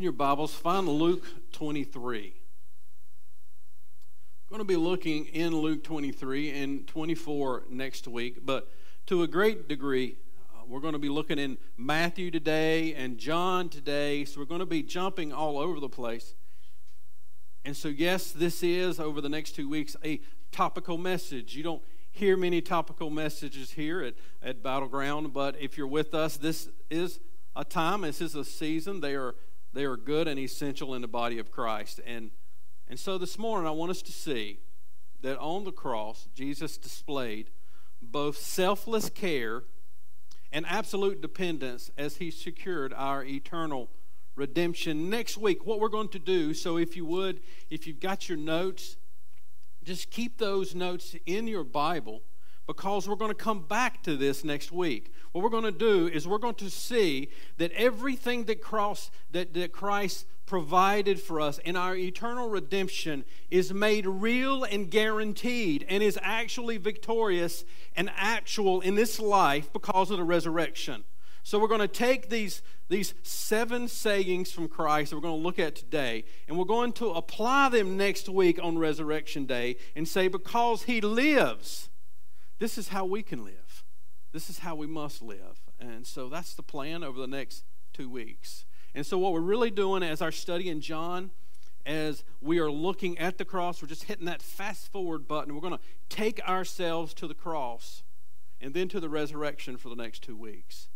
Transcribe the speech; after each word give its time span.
Open 0.00 0.04
your 0.04 0.12
Bibles, 0.12 0.54
find 0.54 0.88
Luke 0.88 1.26
23. 1.52 2.32
We're 4.48 4.48
going 4.48 4.58
to 4.60 4.64
be 4.64 4.76
looking 4.76 5.26
in 5.26 5.54
Luke 5.54 5.84
23 5.84 6.58
and 6.58 6.88
24 6.88 7.64
next 7.68 8.08
week, 8.08 8.38
but 8.46 8.70
to 9.08 9.24
a 9.24 9.28
great 9.28 9.68
degree, 9.68 10.16
uh, 10.54 10.62
we're 10.66 10.80
going 10.80 10.94
to 10.94 10.98
be 10.98 11.10
looking 11.10 11.38
in 11.38 11.58
Matthew 11.76 12.30
today 12.30 12.94
and 12.94 13.18
John 13.18 13.68
today, 13.68 14.24
so 14.24 14.40
we're 14.40 14.46
going 14.46 14.60
to 14.60 14.64
be 14.64 14.82
jumping 14.82 15.34
all 15.34 15.58
over 15.58 15.78
the 15.78 15.90
place. 15.90 16.32
And 17.66 17.76
so, 17.76 17.88
yes, 17.88 18.32
this 18.32 18.62
is 18.62 18.98
over 18.98 19.20
the 19.20 19.28
next 19.28 19.52
two 19.52 19.68
weeks 19.68 19.96
a 20.02 20.22
topical 20.50 20.96
message. 20.96 21.54
You 21.54 21.62
don't 21.62 21.82
hear 22.10 22.38
many 22.38 22.62
topical 22.62 23.10
messages 23.10 23.72
here 23.72 24.02
at, 24.02 24.14
at 24.42 24.62
Battleground, 24.62 25.34
but 25.34 25.60
if 25.60 25.76
you're 25.76 25.86
with 25.86 26.14
us, 26.14 26.38
this 26.38 26.70
is 26.88 27.20
a 27.54 27.64
time, 27.64 28.00
this 28.00 28.22
is 28.22 28.34
a 28.34 28.46
season. 28.46 29.00
They 29.00 29.14
are, 29.14 29.34
they 29.72 29.84
are 29.84 29.96
good 29.96 30.28
and 30.28 30.38
essential 30.38 30.94
in 30.94 31.02
the 31.02 31.08
body 31.08 31.38
of 31.38 31.50
Christ. 31.50 32.00
And 32.06 32.30
and 32.88 32.98
so 32.98 33.18
this 33.18 33.38
morning, 33.38 33.68
I 33.68 33.70
want 33.70 33.92
us 33.92 34.02
to 34.02 34.12
see 34.12 34.58
that 35.22 35.38
on 35.38 35.62
the 35.62 35.70
cross, 35.70 36.28
Jesus 36.34 36.76
displayed 36.76 37.50
both 38.02 38.36
selfless 38.36 39.10
care 39.10 39.62
and 40.50 40.66
absolute 40.68 41.20
dependence 41.20 41.92
as 41.96 42.16
he 42.16 42.32
secured 42.32 42.92
our 42.94 43.24
eternal 43.24 43.90
redemption. 44.34 45.08
Next 45.08 45.38
week, 45.38 45.64
what 45.64 45.78
we're 45.78 45.88
going 45.88 46.08
to 46.08 46.18
do, 46.18 46.52
so 46.52 46.78
if 46.78 46.96
you 46.96 47.04
would, 47.04 47.40
if 47.70 47.86
you've 47.86 48.00
got 48.00 48.28
your 48.28 48.38
notes, 48.38 48.96
just 49.84 50.10
keep 50.10 50.38
those 50.38 50.74
notes 50.74 51.14
in 51.26 51.46
your 51.46 51.64
Bible 51.64 52.22
because 52.66 53.08
we're 53.08 53.14
going 53.14 53.30
to 53.30 53.34
come 53.34 53.60
back 53.60 54.02
to 54.02 54.16
this 54.16 54.44
next 54.44 54.72
week. 54.72 55.12
What 55.32 55.44
we're 55.44 55.50
going 55.50 55.64
to 55.64 55.70
do 55.70 56.08
is 56.08 56.26
we're 56.26 56.38
going 56.38 56.56
to 56.56 56.70
see 56.70 57.28
that 57.58 57.70
everything 57.72 58.44
that, 58.44 58.60
cross, 58.60 59.10
that, 59.30 59.54
that 59.54 59.72
Christ 59.72 60.26
provided 60.44 61.20
for 61.20 61.40
us 61.40 61.58
in 61.58 61.76
our 61.76 61.94
eternal 61.94 62.48
redemption 62.48 63.24
is 63.48 63.72
made 63.72 64.04
real 64.06 64.64
and 64.64 64.90
guaranteed 64.90 65.86
and 65.88 66.02
is 66.02 66.18
actually 66.22 66.76
victorious 66.76 67.64
and 67.94 68.10
actual 68.16 68.80
in 68.80 68.96
this 68.96 69.20
life 69.20 69.72
because 69.72 70.10
of 70.10 70.18
the 70.18 70.24
resurrection. 70.24 71.04
So 71.44 71.60
we're 71.60 71.68
going 71.68 71.80
to 71.80 71.88
take 71.88 72.28
these, 72.28 72.62
these 72.88 73.14
seven 73.22 73.86
sayings 73.86 74.50
from 74.50 74.66
Christ 74.66 75.10
that 75.10 75.16
we're 75.16 75.22
going 75.22 75.40
to 75.40 75.42
look 75.42 75.60
at 75.60 75.76
today, 75.76 76.24
and 76.48 76.58
we're 76.58 76.64
going 76.64 76.92
to 76.94 77.10
apply 77.10 77.68
them 77.68 77.96
next 77.96 78.28
week 78.28 78.58
on 78.62 78.76
Resurrection 78.76 79.46
Day 79.46 79.76
and 79.94 80.06
say, 80.06 80.26
because 80.26 80.82
He 80.82 81.00
lives, 81.00 81.88
this 82.58 82.76
is 82.76 82.88
how 82.88 83.04
we 83.04 83.22
can 83.22 83.44
live. 83.44 83.69
This 84.32 84.48
is 84.48 84.60
how 84.60 84.74
we 84.74 84.86
must 84.86 85.22
live. 85.22 85.60
And 85.78 86.06
so 86.06 86.28
that's 86.28 86.54
the 86.54 86.62
plan 86.62 87.02
over 87.02 87.18
the 87.18 87.26
next 87.26 87.64
two 87.92 88.08
weeks. 88.08 88.64
And 88.94 89.06
so, 89.06 89.18
what 89.18 89.32
we're 89.32 89.40
really 89.40 89.70
doing 89.70 90.02
as 90.02 90.20
our 90.20 90.32
study 90.32 90.68
in 90.68 90.80
John, 90.80 91.30
as 91.86 92.24
we 92.40 92.58
are 92.58 92.70
looking 92.70 93.18
at 93.18 93.38
the 93.38 93.44
cross, 93.44 93.80
we're 93.80 93.88
just 93.88 94.04
hitting 94.04 94.26
that 94.26 94.42
fast 94.42 94.90
forward 94.90 95.28
button. 95.28 95.54
We're 95.54 95.60
going 95.60 95.78
to 95.78 95.84
take 96.08 96.40
ourselves 96.48 97.14
to 97.14 97.28
the 97.28 97.34
cross 97.34 98.02
and 98.60 98.74
then 98.74 98.88
to 98.88 99.00
the 99.00 99.08
resurrection 99.08 99.76
for 99.76 99.88
the 99.88 99.96
next 99.96 100.22
two 100.22 100.36
weeks. 100.36 100.88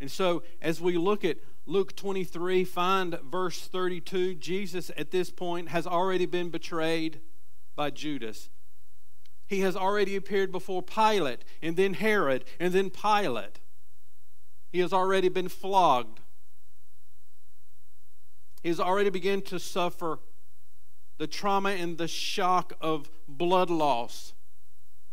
And 0.00 0.10
so, 0.10 0.42
as 0.60 0.80
we 0.80 0.96
look 0.96 1.24
at 1.24 1.36
Luke 1.66 1.94
23, 1.94 2.64
find 2.64 3.18
verse 3.20 3.60
32, 3.66 4.34
Jesus 4.34 4.90
at 4.96 5.10
this 5.10 5.30
point 5.30 5.68
has 5.68 5.86
already 5.86 6.26
been 6.26 6.50
betrayed 6.50 7.20
by 7.76 7.90
Judas. 7.90 8.50
He 9.50 9.62
has 9.62 9.74
already 9.74 10.14
appeared 10.14 10.52
before 10.52 10.80
Pilate, 10.80 11.44
and 11.60 11.76
then 11.76 11.94
Herod, 11.94 12.44
and 12.60 12.72
then 12.72 12.88
Pilate. 12.88 13.58
He 14.70 14.78
has 14.78 14.92
already 14.92 15.28
been 15.28 15.48
flogged. 15.48 16.20
He 18.62 18.68
has 18.68 18.78
already 18.78 19.10
begun 19.10 19.42
to 19.42 19.58
suffer 19.58 20.20
the 21.18 21.26
trauma 21.26 21.70
and 21.70 21.98
the 21.98 22.06
shock 22.06 22.74
of 22.80 23.10
blood 23.26 23.70
loss. 23.70 24.34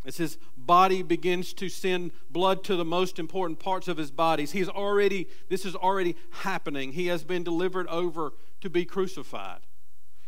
As 0.06 0.18
his 0.18 0.38
body 0.56 1.02
begins 1.02 1.52
to 1.54 1.67
send 1.67 2.11
blood 2.30 2.64
to 2.66 2.76
the 2.76 2.86
most 2.86 3.17
important 3.17 3.58
parts 3.58 3.88
of 3.88 3.98
his 3.98 4.11
bodies 4.11 4.52
he's 4.52 4.70
already 4.70 5.28
this 5.50 5.66
is 5.66 5.76
already 5.76 6.16
happening. 6.30 6.92
He 6.92 7.08
has 7.08 7.23
been 7.23 7.44
delivered 7.44 7.88
over 7.88 8.34
to 8.61 8.70
be 8.70 8.86
crucified. 8.86 9.61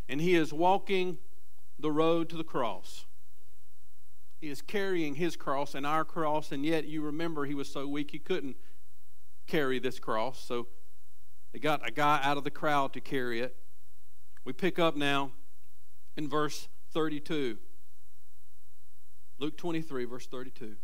And 0.09 0.19
he 0.19 0.33
is 0.33 0.51
walking 0.51 1.19
the 1.78 1.91
road 1.91 2.28
to 2.29 2.35
the 2.35 2.44
cross 2.44 3.06
is 4.41 4.61
carrying 4.61 5.16
his 5.16 5.35
cross 5.35 5.75
and 5.75 5.85
our 5.85 6.05
cross 6.05 6.51
and 6.51 6.66
yet 6.66 6.85
you 6.85 7.01
remember 7.01 7.45
he 7.45 7.53
was 7.53 7.72
so 7.72 7.88
weak 7.88 8.11
he 8.11 8.19
couldn't 8.19 8.55
carry 9.47 9.79
this 9.79 10.00
cross 10.00 10.39
so 10.39 10.67
they 11.51 11.59
got 11.59 11.88
a 11.88 11.91
guy 11.91 12.19
out 12.23 12.38
of 12.38 12.44
the 12.44 12.51
crowd 12.51 12.94
to 12.94 13.01
carry 13.01 13.39
it. 13.39 13.55
We 14.45 14.53
pick 14.53 14.77
up 14.77 14.95
now 14.95 15.31
in 16.16 16.29
verse 16.29 16.67
32. 16.91 17.57
Luke 19.39 19.57
23, 19.57 20.05
verse 20.05 20.27
32. 20.27 20.75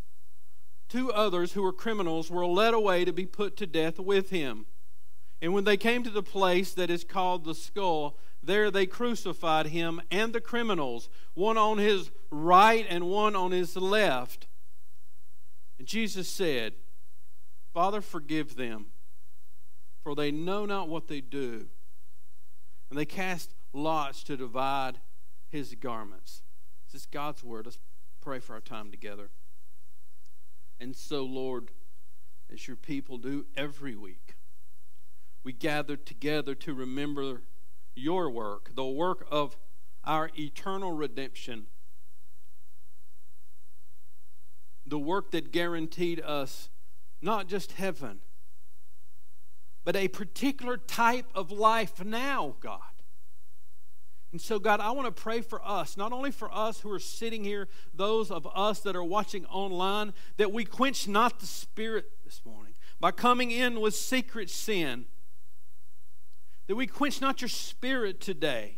Two 0.87 1.11
others 1.11 1.53
who 1.53 1.61
were 1.61 1.73
criminals 1.73 2.31
were 2.31 2.45
led 2.45 2.73
away 2.73 3.05
to 3.05 3.11
be 3.11 3.25
put 3.25 3.57
to 3.57 3.67
death 3.67 3.99
with 3.99 4.29
him. 4.29 4.65
And 5.41 5.53
when 5.53 5.63
they 5.63 5.77
came 5.77 6.03
to 6.03 6.09
the 6.09 6.23
place 6.23 6.73
that 6.73 6.89
is 6.89 7.03
called 7.03 7.43
the 7.43 7.55
skull, 7.55 8.17
there 8.41 8.71
they 8.71 8.85
crucified 8.85 9.67
him 9.67 10.01
and 10.09 10.33
the 10.33 10.41
criminals, 10.41 11.09
one 11.33 11.57
on 11.57 11.77
his 11.77 12.11
right 12.31 12.85
and 12.89 13.05
one 13.05 13.35
on 13.35 13.51
his 13.51 13.75
left. 13.75 14.47
And 15.77 15.87
Jesus 15.87 16.27
said, 16.29 16.73
Father, 17.73 18.01
forgive 18.01 18.55
them 18.55 18.87
for 20.05 20.13
they 20.13 20.29
know 20.29 20.67
not 20.67 20.87
what 20.87 21.07
they 21.07 21.19
do. 21.19 21.65
And 22.91 22.99
they 22.99 23.05
cast 23.05 23.55
lots 23.73 24.23
to 24.25 24.37
divide 24.37 24.99
his 25.49 25.73
garments. 25.73 26.43
This 26.85 27.01
is 27.01 27.07
God's 27.07 27.43
word. 27.43 27.65
Let's 27.65 27.79
pray 28.21 28.37
for 28.37 28.53
our 28.53 28.61
time 28.61 28.91
together. 28.91 29.31
And 30.79 30.95
so, 30.95 31.23
Lord, 31.23 31.71
as 32.53 32.67
your 32.67 32.77
people 32.77 33.17
do 33.17 33.47
every 33.57 33.95
week, 33.95 34.34
we 35.45 35.53
gather 35.53 35.95
together 35.95 36.53
to 36.55 36.73
remember 36.73 37.43
your 37.95 38.29
work, 38.29 38.75
the 38.75 38.85
work 38.85 39.25
of 39.31 39.55
our 40.03 40.29
eternal 40.37 40.91
redemption, 40.91 41.67
the 44.85 44.99
work 44.99 45.31
that 45.31 45.53
guaranteed 45.53 46.19
us 46.19 46.69
not 47.21 47.47
just 47.47 47.71
heaven 47.71 48.19
but 49.85 49.95
a 49.95 50.07
particular 50.07 50.75
type 50.75 51.27
of 51.35 51.51
life 51.51 52.03
now, 52.03 52.55
God. 52.59 52.81
And 54.31 54.41
so, 54.41 54.59
God, 54.59 54.81
I 54.81 54.91
want 54.91 55.15
to 55.15 55.21
pray 55.21 55.39
for 55.41 55.65
us, 55.65 55.95
not 55.95 56.11
only 56.11 56.31
for 56.31 56.53
us 56.53 56.81
who 56.81 56.91
are 56.91 56.99
sitting 56.99 57.45
here, 57.45 57.69
those 57.93 58.31
of 58.31 58.45
us 58.53 58.79
that 58.81 58.95
are 58.95 59.03
watching 59.03 59.45
online, 59.45 60.13
that 60.35 60.51
we 60.51 60.65
quench 60.65 61.07
not 61.07 61.39
the 61.39 61.45
Spirit 61.45 62.05
this 62.25 62.41
morning 62.43 62.73
by 62.99 63.11
coming 63.11 63.51
in 63.51 63.79
with 63.79 63.95
secret 63.95 64.49
sin. 64.49 65.05
That 66.67 66.75
we 66.75 66.87
quench 66.87 67.21
not 67.21 67.41
your 67.41 67.49
Spirit 67.49 68.19
today 68.19 68.77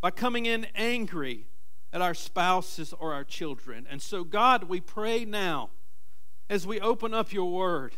by 0.00 0.10
coming 0.10 0.46
in 0.46 0.66
angry 0.74 1.46
at 1.92 2.02
our 2.02 2.14
spouses 2.14 2.94
or 2.98 3.12
our 3.12 3.24
children. 3.24 3.86
And 3.90 4.00
so, 4.00 4.22
God, 4.22 4.64
we 4.64 4.80
pray 4.80 5.24
now 5.24 5.70
as 6.48 6.66
we 6.66 6.80
open 6.80 7.14
up 7.14 7.32
your 7.32 7.50
word 7.50 7.96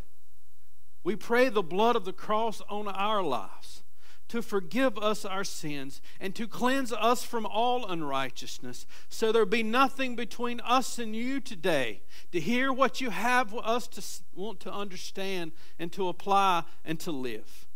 we 1.02 1.16
pray 1.16 1.48
the 1.48 1.62
blood 1.62 1.96
of 1.96 2.04
the 2.04 2.12
cross 2.12 2.60
on 2.68 2.88
our 2.88 3.22
lives 3.22 3.82
to 4.28 4.42
forgive 4.42 4.96
us 4.98 5.24
our 5.24 5.42
sins 5.42 6.00
and 6.20 6.34
to 6.36 6.46
cleanse 6.46 6.92
us 6.92 7.24
from 7.24 7.46
all 7.46 7.86
unrighteousness, 7.86 8.86
so 9.08 9.32
there 9.32 9.46
be 9.46 9.62
nothing 9.62 10.14
between 10.14 10.60
us 10.60 11.00
and 11.00 11.16
you 11.16 11.40
today 11.40 12.02
to 12.30 12.38
hear 12.38 12.72
what 12.72 13.00
you 13.00 13.10
have 13.10 13.52
us 13.56 13.88
to 13.88 14.02
want 14.34 14.60
to 14.60 14.72
understand 14.72 15.50
and 15.80 15.90
to 15.90 16.06
apply 16.06 16.62
and 16.84 17.00
to 17.00 17.10
live. 17.10 17.66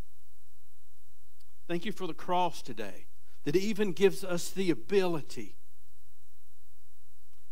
Thank 1.67 1.85
you 1.85 1.93
for 1.93 2.07
the 2.07 2.15
cross 2.15 2.63
today 2.63 3.07
that 3.45 3.57
even 3.57 3.93
gives 3.93 4.25
us 4.25 4.51
the 4.51 4.71
ability 4.71 5.57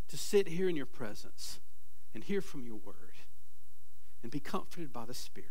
to 0.08 0.16
sit 0.16 0.48
here 0.48 0.68
in 0.68 0.76
your 0.76 0.86
presence 0.86 1.60
and 2.14 2.24
hear 2.24 2.42
from 2.42 2.64
your 2.66 2.76
word 2.76 3.16
and 4.22 4.30
be 4.30 4.40
comforted 4.40 4.92
by 4.92 5.04
the 5.06 5.14
Spirit. 5.14 5.50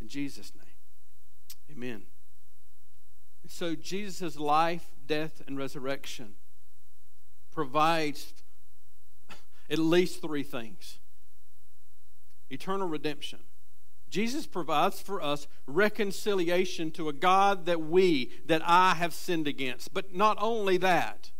In 0.00 0.08
Jesus' 0.08 0.52
name, 0.54 1.76
amen. 1.76 2.02
So, 3.46 3.74
Jesus' 3.74 4.38
life, 4.38 4.86
death, 5.06 5.42
and 5.46 5.58
resurrection 5.58 6.34
provides 7.50 8.32
at 9.70 9.78
least 9.78 10.20
three 10.20 10.42
things 10.42 10.98
eternal 12.50 12.88
redemption. 12.88 13.40
Jesus 14.14 14.46
provides 14.46 15.00
for 15.00 15.20
us 15.20 15.48
reconciliation 15.66 16.92
to 16.92 17.08
a 17.08 17.12
God 17.12 17.66
that 17.66 17.80
we, 17.80 18.30
that 18.46 18.62
I 18.64 18.94
have 18.94 19.12
sinned 19.12 19.48
against. 19.48 19.92
But 19.92 20.14
not 20.14 20.38
only 20.40 20.76
that, 20.76 21.32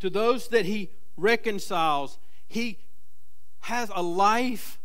to 0.00 0.10
those 0.10 0.48
that 0.48 0.66
He 0.66 0.90
reconciles, 1.16 2.18
He 2.46 2.80
has 3.60 3.90
a 3.94 4.02
life 4.02 4.78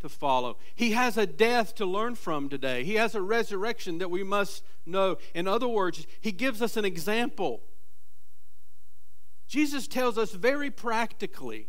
to 0.00 0.08
follow. 0.08 0.56
He 0.74 0.90
has 0.90 1.16
a 1.16 1.28
death 1.28 1.76
to 1.76 1.86
learn 1.86 2.16
from 2.16 2.48
today. 2.48 2.82
He 2.82 2.96
has 2.96 3.14
a 3.14 3.22
resurrection 3.22 3.98
that 3.98 4.10
we 4.10 4.24
must 4.24 4.64
know. 4.84 5.18
In 5.36 5.46
other 5.46 5.68
words, 5.68 6.08
He 6.20 6.32
gives 6.32 6.60
us 6.60 6.76
an 6.76 6.84
example. 6.84 7.62
Jesus 9.46 9.86
tells 9.86 10.18
us 10.18 10.32
very 10.32 10.72
practically 10.72 11.68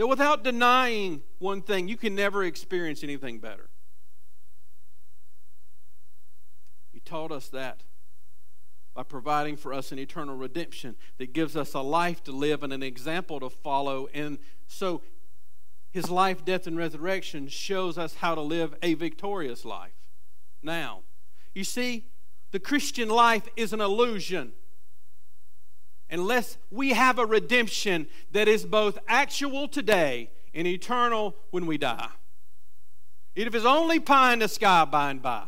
that 0.00 0.06
without 0.06 0.42
denying 0.42 1.20
one 1.40 1.60
thing, 1.60 1.86
you 1.86 1.94
can 1.94 2.14
never 2.14 2.42
experience 2.42 3.04
anything 3.04 3.38
better. 3.38 3.68
He 6.90 7.00
taught 7.00 7.30
us 7.30 7.50
that 7.50 7.82
by 8.94 9.02
providing 9.02 9.58
for 9.58 9.74
us 9.74 9.92
an 9.92 9.98
eternal 9.98 10.34
redemption 10.34 10.96
that 11.18 11.34
gives 11.34 11.54
us 11.54 11.74
a 11.74 11.80
life 11.80 12.24
to 12.24 12.32
live 12.32 12.62
and 12.62 12.72
an 12.72 12.82
example 12.82 13.40
to 13.40 13.50
follow. 13.50 14.08
And 14.14 14.38
so 14.66 15.02
his 15.90 16.08
life, 16.08 16.46
death, 16.46 16.66
and 16.66 16.78
resurrection 16.78 17.48
shows 17.48 17.98
us 17.98 18.14
how 18.14 18.34
to 18.34 18.40
live 18.40 18.74
a 18.82 18.94
victorious 18.94 19.66
life. 19.66 19.92
Now, 20.62 21.02
you 21.54 21.62
see, 21.62 22.06
the 22.52 22.58
Christian 22.58 23.10
life 23.10 23.46
is 23.54 23.74
an 23.74 23.82
illusion 23.82 24.52
unless 26.10 26.58
we 26.70 26.90
have 26.90 27.18
a 27.18 27.26
redemption 27.26 28.06
that 28.32 28.48
is 28.48 28.64
both 28.64 28.98
actual 29.08 29.68
today 29.68 30.30
and 30.54 30.66
eternal 30.66 31.36
when 31.50 31.66
we 31.66 31.78
die. 31.78 32.10
If 33.36 33.54
it's 33.54 33.64
only 33.64 34.00
pie 34.00 34.32
in 34.32 34.40
the 34.40 34.48
sky 34.48 34.84
by 34.84 35.10
and 35.10 35.22
by, 35.22 35.44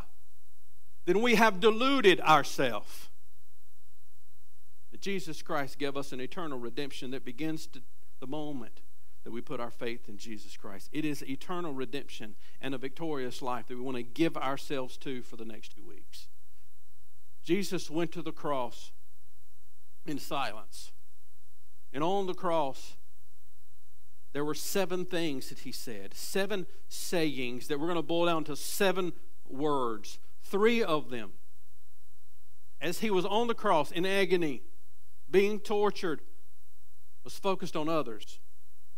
then 1.05 1.21
we 1.21 1.35
have 1.35 1.59
deluded 1.59 2.21
ourselves. 2.21 3.09
That 4.91 5.01
Jesus 5.01 5.41
Christ 5.41 5.77
gave 5.77 5.97
us 5.97 6.11
an 6.13 6.21
eternal 6.21 6.57
redemption 6.57 7.11
that 7.11 7.25
begins 7.25 7.67
the 8.19 8.27
moment 8.27 8.81
that 9.25 9.31
we 9.31 9.41
put 9.41 9.59
our 9.59 9.71
faith 9.71 10.07
in 10.07 10.17
Jesus 10.17 10.55
Christ. 10.55 10.89
It 10.91 11.03
is 11.03 11.23
eternal 11.23 11.73
redemption 11.73 12.35
and 12.61 12.73
a 12.73 12.77
victorious 12.77 13.41
life 13.41 13.67
that 13.67 13.77
we 13.77 13.83
want 13.83 13.97
to 13.97 14.03
give 14.03 14.37
ourselves 14.37 14.97
to 14.99 15.21
for 15.21 15.35
the 15.35 15.45
next 15.45 15.75
two 15.75 15.85
weeks. 15.85 16.27
Jesus 17.43 17.89
went 17.89 18.13
to 18.13 18.21
the 18.21 18.31
cross 18.31 18.92
in 20.05 20.19
silence. 20.19 20.91
And 21.91 22.03
on 22.03 22.27
the 22.27 22.33
cross, 22.33 22.97
there 24.33 24.43
were 24.43 24.55
seven 24.55 25.05
things 25.05 25.49
that 25.49 25.59
he 25.59 25.71
said, 25.71 26.13
seven 26.13 26.65
sayings 26.89 27.67
that 27.67 27.79
we're 27.79 27.87
going 27.87 27.97
to 27.97 28.01
boil 28.01 28.25
down 28.25 28.43
to 28.45 28.55
seven 28.55 29.13
words. 29.47 30.19
Three 30.41 30.83
of 30.83 31.09
them, 31.09 31.33
as 32.81 32.99
he 32.99 33.11
was 33.11 33.25
on 33.25 33.47
the 33.47 33.53
cross 33.53 33.91
in 33.91 34.05
agony, 34.05 34.63
being 35.29 35.59
tortured, 35.59 36.21
was 37.23 37.37
focused 37.37 37.75
on 37.75 37.87
others. 37.87 38.39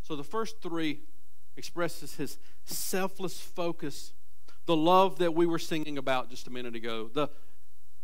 So 0.01 0.15
the 0.15 0.23
first 0.23 0.61
three 0.61 1.01
expresses 1.57 2.15
his 2.15 2.37
selfless 2.63 3.39
focus, 3.39 4.13
the 4.65 4.75
love 4.75 5.19
that 5.19 5.33
we 5.33 5.45
were 5.45 5.59
singing 5.59 5.97
about 5.97 6.29
just 6.29 6.47
a 6.47 6.49
minute 6.49 6.75
ago. 6.75 7.09
The 7.13 7.29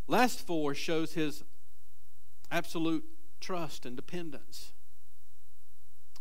last 0.07 0.45
four 0.45 0.75
shows 0.75 1.13
his 1.13 1.43
absolute 2.51 3.05
trust 3.39 3.85
and 3.85 3.95
dependence. 3.95 4.73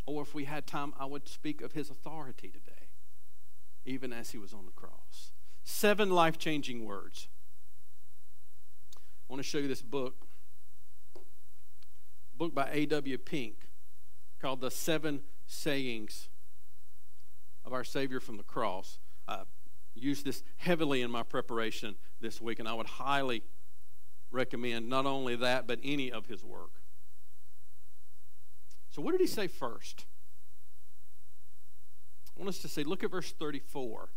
Or 0.06 0.22
if 0.22 0.34
we 0.34 0.44
had 0.44 0.66
time, 0.66 0.94
I 0.98 1.06
would 1.06 1.28
speak 1.28 1.60
of 1.60 1.72
his 1.72 1.90
authority 1.90 2.48
today, 2.48 2.88
even 3.84 4.12
as 4.12 4.30
he 4.30 4.38
was 4.38 4.52
on 4.52 4.64
the 4.64 4.72
cross. 4.72 5.32
Seven 5.62 6.10
life 6.10 6.38
changing 6.38 6.84
words. 6.84 7.28
I 8.96 9.32
want 9.32 9.42
to 9.42 9.48
show 9.48 9.58
you 9.58 9.68
this 9.68 9.82
book, 9.82 10.26
book 12.36 12.54
by 12.54 12.68
A.W. 12.72 13.18
Pink 13.18 13.68
called 14.40 14.60
The 14.60 14.70
Seven 14.70 15.20
sayings 15.46 16.28
of 17.64 17.72
our 17.72 17.84
Savior 17.84 18.18
from 18.18 18.38
the 18.38 18.42
cross. 18.42 18.98
I 19.28 19.42
used 19.94 20.24
this 20.24 20.42
heavily 20.56 21.02
in 21.02 21.10
my 21.10 21.22
preparation 21.22 21.96
this 22.20 22.40
week, 22.40 22.58
and 22.58 22.66
I 22.66 22.72
would 22.72 22.86
highly 22.86 23.42
recommend 24.30 24.88
not 24.88 25.06
only 25.06 25.36
that, 25.36 25.66
but 25.66 25.78
any 25.82 26.10
of 26.10 26.26
his 26.26 26.44
work. 26.44 26.70
So, 28.90 29.02
what 29.02 29.12
did 29.12 29.20
he 29.20 29.26
say 29.26 29.46
first? 29.46 30.04
I 32.36 32.40
want 32.40 32.48
us 32.48 32.58
to 32.60 32.68
say, 32.68 32.82
look 32.84 33.04
at 33.04 33.10
verse 33.10 33.32
34. 33.32 34.08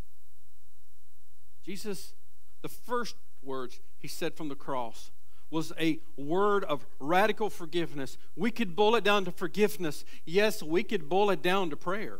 Jesus, 1.63 2.13
the 2.61 2.69
first 2.69 3.15
words 3.41 3.79
he 3.97 4.07
said 4.07 4.35
from 4.35 4.49
the 4.49 4.55
cross 4.55 5.11
was 5.51 5.71
a 5.79 5.99
word 6.17 6.63
of 6.63 6.85
radical 6.99 7.49
forgiveness. 7.49 8.17
We 8.35 8.49
could 8.49 8.75
boil 8.75 8.95
it 8.95 9.03
down 9.03 9.25
to 9.25 9.31
forgiveness. 9.31 10.03
Yes, 10.25 10.63
we 10.63 10.83
could 10.83 11.07
boil 11.07 11.29
it 11.29 11.43
down 11.43 11.69
to 11.69 11.75
prayer. 11.75 12.19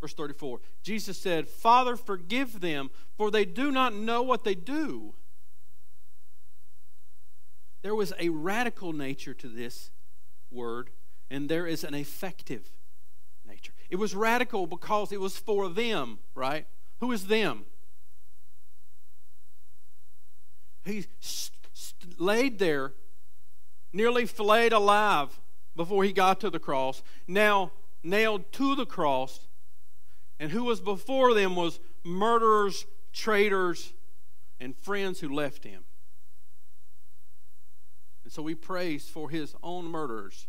Verse 0.00 0.14
34 0.14 0.60
Jesus 0.82 1.18
said, 1.18 1.48
Father, 1.48 1.96
forgive 1.96 2.60
them, 2.60 2.90
for 3.16 3.30
they 3.30 3.44
do 3.44 3.70
not 3.70 3.94
know 3.94 4.22
what 4.22 4.44
they 4.44 4.54
do. 4.54 5.14
There 7.82 7.94
was 7.94 8.12
a 8.18 8.28
radical 8.28 8.92
nature 8.92 9.34
to 9.34 9.48
this 9.48 9.90
word, 10.50 10.90
and 11.30 11.48
there 11.48 11.66
is 11.66 11.84
an 11.84 11.94
effective 11.94 12.70
nature. 13.46 13.72
It 13.88 13.96
was 13.96 14.14
radical 14.14 14.66
because 14.66 15.12
it 15.12 15.20
was 15.20 15.38
for 15.38 15.68
them, 15.68 16.18
right? 16.34 16.66
Who 17.00 17.12
is 17.12 17.26
them? 17.26 17.64
He 20.84 21.06
laid 22.18 22.58
there, 22.58 22.92
nearly 23.92 24.26
filleted 24.26 24.72
alive 24.72 25.40
before 25.76 26.04
he 26.04 26.12
got 26.12 26.40
to 26.40 26.50
the 26.50 26.58
cross, 26.58 27.02
now 27.26 27.72
nailed 28.02 28.50
to 28.52 28.74
the 28.74 28.86
cross. 28.86 29.46
And 30.38 30.52
who 30.52 30.64
was 30.64 30.80
before 30.80 31.34
them 31.34 31.54
was 31.54 31.80
murderers, 32.02 32.86
traitors, 33.12 33.92
and 34.58 34.76
friends 34.76 35.20
who 35.20 35.28
left 35.28 35.64
him. 35.64 35.84
And 38.30 38.34
so 38.36 38.46
he 38.46 38.54
prays 38.54 39.08
for 39.08 39.28
his 39.28 39.56
own 39.60 39.86
murderers 39.86 40.46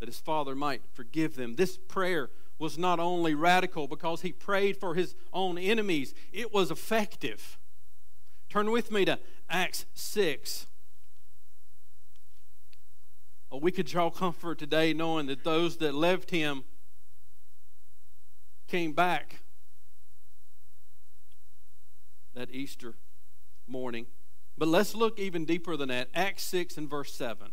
that 0.00 0.08
his 0.08 0.18
father 0.18 0.56
might 0.56 0.82
forgive 0.92 1.36
them. 1.36 1.54
This 1.54 1.78
prayer 1.78 2.30
was 2.58 2.76
not 2.76 2.98
only 2.98 3.36
radical 3.36 3.86
because 3.86 4.22
he 4.22 4.32
prayed 4.32 4.76
for 4.76 4.96
his 4.96 5.14
own 5.32 5.56
enemies, 5.56 6.12
it 6.32 6.52
was 6.52 6.72
effective. 6.72 7.56
Turn 8.48 8.72
with 8.72 8.90
me 8.90 9.04
to 9.04 9.20
Acts 9.48 9.86
6. 9.94 10.66
Oh, 13.52 13.58
we 13.58 13.70
could 13.70 13.86
draw 13.86 14.10
comfort 14.10 14.58
today 14.58 14.92
knowing 14.92 15.26
that 15.26 15.44
those 15.44 15.76
that 15.76 15.94
left 15.94 16.32
him 16.32 16.64
came 18.66 18.92
back 18.92 19.42
that 22.34 22.50
Easter 22.50 22.94
morning. 23.68 24.06
But 24.58 24.68
let's 24.68 24.94
look 24.94 25.18
even 25.20 25.44
deeper 25.44 25.76
than 25.76 25.88
that. 25.88 26.08
Acts 26.14 26.42
6 26.42 26.76
and 26.76 26.90
verse 26.90 27.14
7. 27.14 27.52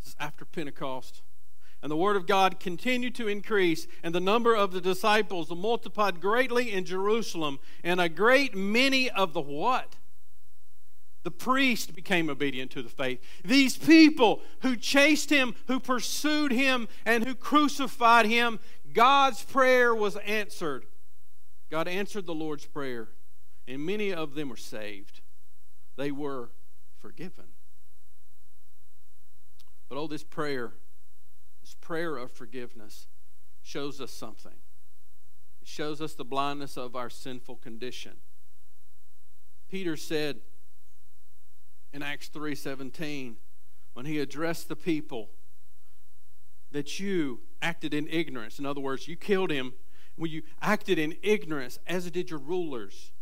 This 0.00 0.08
is 0.08 0.16
after 0.18 0.46
Pentecost. 0.46 1.22
And 1.82 1.90
the 1.90 1.96
word 1.96 2.16
of 2.16 2.26
God 2.26 2.60
continued 2.60 3.14
to 3.16 3.28
increase, 3.28 3.86
and 4.02 4.14
the 4.14 4.20
number 4.20 4.54
of 4.54 4.72
the 4.72 4.80
disciples 4.80 5.50
multiplied 5.50 6.20
greatly 6.20 6.72
in 6.72 6.84
Jerusalem, 6.84 7.58
and 7.82 8.00
a 8.00 8.08
great 8.08 8.54
many 8.54 9.10
of 9.10 9.32
the 9.34 9.40
what? 9.40 9.96
The 11.24 11.32
priest 11.32 11.94
became 11.94 12.30
obedient 12.30 12.70
to 12.72 12.82
the 12.82 12.88
faith. 12.88 13.20
These 13.44 13.76
people 13.76 14.42
who 14.60 14.76
chased 14.76 15.28
him, 15.28 15.54
who 15.66 15.80
pursued 15.80 16.52
him, 16.52 16.88
and 17.04 17.24
who 17.24 17.34
crucified 17.34 18.26
him, 18.26 18.60
God's 18.92 19.42
prayer 19.42 19.94
was 19.94 20.16
answered. 20.16 20.86
God 21.72 21.88
answered 21.88 22.26
the 22.26 22.34
Lord's 22.34 22.66
prayer, 22.66 23.08
and 23.66 23.86
many 23.86 24.12
of 24.12 24.34
them 24.34 24.50
were 24.50 24.58
saved. 24.58 25.22
They 25.96 26.10
were 26.10 26.50
forgiven. 26.98 27.46
But 29.88 29.96
oh, 29.96 30.06
this 30.06 30.22
prayer 30.22 30.74
this 31.62 31.74
prayer 31.80 32.18
of 32.18 32.30
forgiveness 32.30 33.06
shows 33.62 34.02
us 34.02 34.10
something. 34.10 34.52
It 35.62 35.68
shows 35.68 36.02
us 36.02 36.12
the 36.12 36.26
blindness 36.26 36.76
of 36.76 36.94
our 36.94 37.08
sinful 37.08 37.56
condition. 37.56 38.16
Peter 39.70 39.96
said 39.96 40.40
in 41.90 42.02
Acts 42.02 42.28
3:17 42.28 43.36
when 43.94 44.04
he 44.04 44.18
addressed 44.18 44.68
the 44.68 44.76
people 44.76 45.30
that 46.70 47.00
you 47.00 47.40
acted 47.62 47.94
in 47.94 48.08
ignorance. 48.08 48.58
In 48.58 48.66
other 48.66 48.80
words, 48.82 49.08
you 49.08 49.16
killed 49.16 49.50
him 49.50 49.72
when 50.16 50.30
you 50.30 50.42
acted 50.60 50.98
in 50.98 51.16
ignorance 51.22 51.78
as 51.86 52.10
did 52.10 52.30
your 52.30 52.38
rulers. 52.38 53.12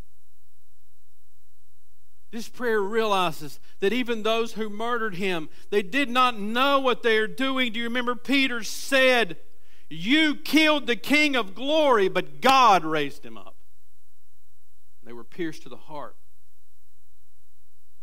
This 2.31 2.47
prayer 2.47 2.79
realizes 2.79 3.59
that 3.81 3.91
even 3.91 4.23
those 4.23 4.53
who 4.53 4.69
murdered 4.69 5.15
him, 5.15 5.49
they 5.69 5.81
did 5.81 6.09
not 6.09 6.39
know 6.39 6.79
what 6.79 7.03
they 7.03 7.17
are 7.17 7.27
doing. 7.27 7.73
Do 7.73 7.79
you 7.79 7.85
remember 7.85 8.15
Peter 8.15 8.63
said, 8.63 9.37
You 9.89 10.35
killed 10.35 10.87
the 10.87 10.95
King 10.95 11.35
of 11.35 11.53
glory, 11.53 12.07
but 12.07 12.39
God 12.39 12.85
raised 12.85 13.25
him 13.25 13.37
up? 13.37 13.55
They 15.03 15.11
were 15.11 15.25
pierced 15.25 15.63
to 15.63 15.69
the 15.69 15.75
heart. 15.75 16.15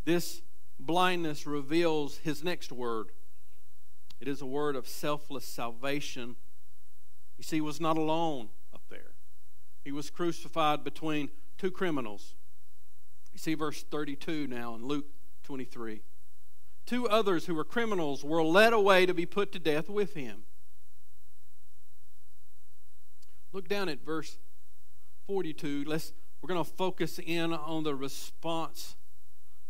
This 0.05 0.43
blindness 0.79 1.47
reveals 1.47 2.19
his 2.19 2.45
next 2.45 2.71
word. 2.71 3.13
It 4.21 4.29
is 4.29 4.43
a 4.43 4.47
word 4.47 4.77
of 4.77 4.87
selfless 4.87 5.47
salvation. 5.47 6.37
You 7.39 7.45
see, 7.45 7.57
he 7.57 7.61
was 7.63 7.81
not 7.81 7.97
alone. 7.97 8.51
He 9.89 9.93
was 9.93 10.11
crucified 10.11 10.85
between 10.85 11.31
two 11.57 11.71
criminals. 11.71 12.35
You 13.33 13.39
see 13.39 13.55
verse 13.55 13.83
32 13.85 14.47
now 14.47 14.75
in 14.75 14.85
Luke 14.85 15.07
23. 15.45 16.03
Two 16.85 17.09
others 17.09 17.47
who 17.47 17.55
were 17.55 17.65
criminals 17.65 18.23
were 18.23 18.45
led 18.45 18.75
away 18.75 19.07
to 19.07 19.15
be 19.15 19.25
put 19.25 19.51
to 19.53 19.59
death 19.59 19.89
with 19.89 20.13
him. 20.13 20.43
Look 23.55 23.67
down 23.67 23.89
at 23.89 24.05
verse 24.05 24.37
42. 25.27 25.85
Let's 25.87 26.13
we're 26.43 26.49
going 26.49 26.63
to 26.63 26.71
focus 26.71 27.19
in 27.19 27.55
on 27.55 27.83
the 27.83 27.95
response 27.95 28.95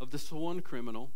of 0.00 0.10
this 0.10 0.32
one 0.32 0.62
criminal. 0.62 1.12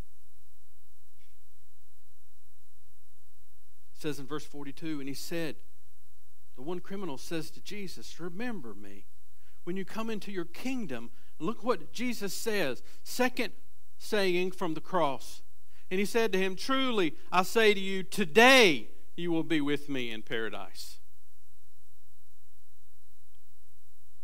It 3.97 4.03
says 4.03 4.21
in 4.21 4.29
verse 4.29 4.45
42, 4.45 5.01
and 5.01 5.09
he 5.09 5.15
said, 5.17 5.57
the 6.57 6.63
one 6.63 6.81
criminal 6.81 7.19
says 7.19 7.51
to 7.53 7.61
Jesus, 7.61 8.21
Remember 8.21 8.75
me 8.75 9.07
when 9.65 9.77
you 9.77 9.85
come 9.85 10.11
into 10.11 10.31
your 10.31 10.45
kingdom. 10.45 11.11
Look 11.39 11.65
what 11.65 11.93
Jesus 11.93 12.35
says. 12.35 12.83
Second 13.03 13.53
saying 13.99 14.53
from 14.53 14.75
the 14.75 14.81
cross. 14.81 15.43
And 15.91 15.99
he 15.99 16.07
said 16.07 16.33
to 16.33 16.39
him, 16.39 16.57
Truly, 16.57 17.15
I 17.31 17.43
say 17.43 17.75
to 17.75 17.81
you, 17.81 18.03
today 18.03 18.89
you 19.17 19.31
will 19.31 19.45
be 19.45 19.61
with 19.61 19.89
me 19.89 20.11
in 20.11 20.23
paradise. 20.23 20.99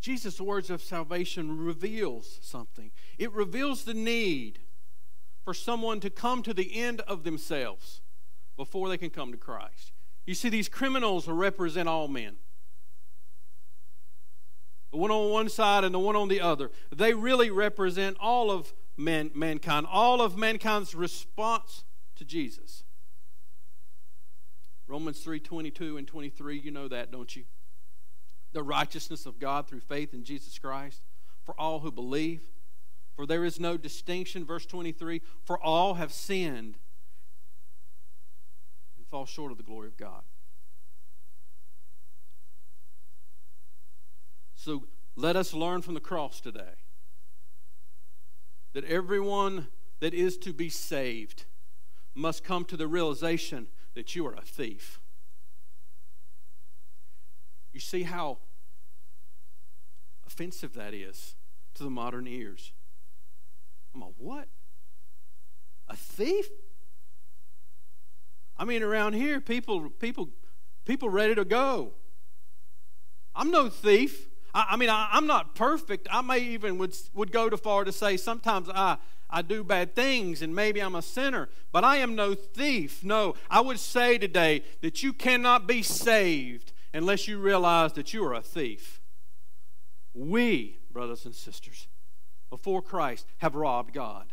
Jesus' 0.00 0.40
words 0.40 0.70
of 0.70 0.82
salvation 0.82 1.58
reveals 1.58 2.38
something. 2.40 2.90
It 3.18 3.32
reveals 3.32 3.85
the 3.85 3.94
need 3.94 4.61
for 5.44 5.52
someone 5.52 6.00
to 6.00 6.11
come 6.11 6.42
to 6.42 6.54
the 6.54 6.80
end 6.80 7.00
of 7.02 7.25
themselves 7.25 8.00
before 8.56 8.88
they 8.88 8.99
can 8.99 9.11
come 9.11 9.32
to 9.32 9.38
Christ. 9.38 9.92
You 10.28 10.35
see, 10.35 10.49
these 10.49 10.68
criminals 10.68 11.26
represent 11.26 11.88
all 11.88 12.06
men. 12.06 12.37
The 14.92 14.99
one 14.99 15.11
on 15.11 15.30
one 15.30 15.49
side 15.49 15.85
and 15.85 15.94
the 15.94 15.99
one 15.99 16.16
on 16.16 16.28
the 16.28 16.40
other. 16.40 16.70
They 16.94 17.14
really 17.14 17.50
represent 17.50 18.16
all 18.20 18.50
of 18.50 18.73
man, 18.97 19.30
mankind, 19.35 19.87
all 19.90 20.20
of 20.20 20.37
mankind's 20.37 20.94
response 20.94 21.85
to 22.16 22.25
Jesus. 22.25 22.85
Romans 24.87 25.20
3 25.20 25.40
22 25.40 25.97
and 25.97 26.06
23, 26.06 26.58
you 26.58 26.70
know 26.70 26.88
that, 26.88 27.11
don't 27.11 27.35
you? 27.35 27.44
the 28.52 28.62
righteousness 28.62 29.26
of 29.26 29.38
God 29.38 29.68
through 29.68 29.80
faith 29.80 30.14
in 30.14 30.25
Jesus 30.25 30.58
Christ 30.58 31.02
for 31.44 31.58
all 31.61 31.80
who 31.80 31.92
believe. 31.92 32.42
For 33.14 33.26
there 33.26 33.44
is 33.44 33.58
no 33.58 33.76
distinction, 33.76 34.44
verse 34.44 34.64
23, 34.64 35.20
for 35.44 35.58
all 35.58 35.94
have 35.94 36.12
sinned 36.12 36.78
fall 39.11 39.27
short 39.27 39.50
of 39.50 39.59
the 39.59 39.65
glory 39.65 39.88
of 39.88 39.97
God. 39.97 40.23
So 44.55 44.85
let 45.17 45.37
us 45.37 45.55
learn 45.55 45.83
from 45.83 45.95
the 45.95 46.00
cross 46.00 46.41
today 46.41 46.75
that 48.73 48.85
everyone 48.85 49.69
that 50.00 50.15
is 50.15 50.37
to 50.38 50.53
be 50.53 50.69
saved 50.69 51.45
must 52.15 52.45
come 52.45 52.65
to 52.67 52.77
the 52.77 52.87
realization 52.87 53.69
that 53.95 54.15
you 54.15 54.27
are 54.27 54.35
a 54.35 54.43
thief. 54.43 55.00
You 57.73 57.81
see 57.81 58.03
how 58.03 58.38
offensive 60.27 60.75
that 60.75 60.95
is 60.95 61.37
to 61.75 61.85
the 61.85 61.91
modern 61.91 62.27
ears. 62.27 62.73
I'm 63.95 64.03
a 64.03 64.07
what? 64.19 64.49
A 65.88 65.97
thief? 65.97 66.49
I 68.59 68.65
mean, 68.65 68.83
around 68.83 69.12
here, 69.12 69.41
people, 69.41 69.88
people, 69.91 70.31
people 70.85 71.09
ready 71.09 71.35
to 71.35 71.45
go. 71.45 71.93
I'm 73.35 73.50
no 73.50 73.69
thief. 73.69 74.29
I, 74.53 74.67
I 74.71 74.77
mean, 74.77 74.91
I, 74.91 75.17
am 75.17 75.27
not 75.27 75.55
perfect. 75.55 76.09
I 76.11 76.23
may 76.23 76.41
even 76.41 76.79
would, 76.79 76.95
would 77.15 77.31
go 77.31 77.49
too 77.49 77.57
far 77.57 77.85
to 77.85 77.93
say 77.93 78.17
sometimes 78.17 78.69
I, 78.75 78.97
I 79.31 79.43
do 79.43 79.62
bad 79.62 79.95
things 79.95 80.43
and 80.43 80.55
maybe 80.55 80.81
I'm 80.81 80.97
a 80.97 81.03
sinner, 81.03 81.49
but 81.71 81.85
I 81.85 81.99
am 81.99 82.17
no 82.17 82.35
thief. 82.35 83.05
No, 83.05 83.35
I 83.49 83.61
would 83.61 83.79
say 83.79 84.19
today 84.19 84.62
that 84.81 85.03
you 85.03 85.12
cannot 85.12 85.67
be 85.67 85.83
saved 85.83 86.73
unless 86.93 87.29
you 87.29 87.38
realize 87.38 87.93
that 87.93 88.12
you 88.12 88.25
are 88.25 88.35
a 88.35 88.43
thief. 88.43 89.00
We, 90.15 90.79
brothers 90.91 91.25
and 91.25 91.35
sisters, 91.35 91.87
before 92.50 92.83
Christ, 92.83 93.27
have 93.38 93.55
robbed 93.55 93.93
God. 93.93 94.33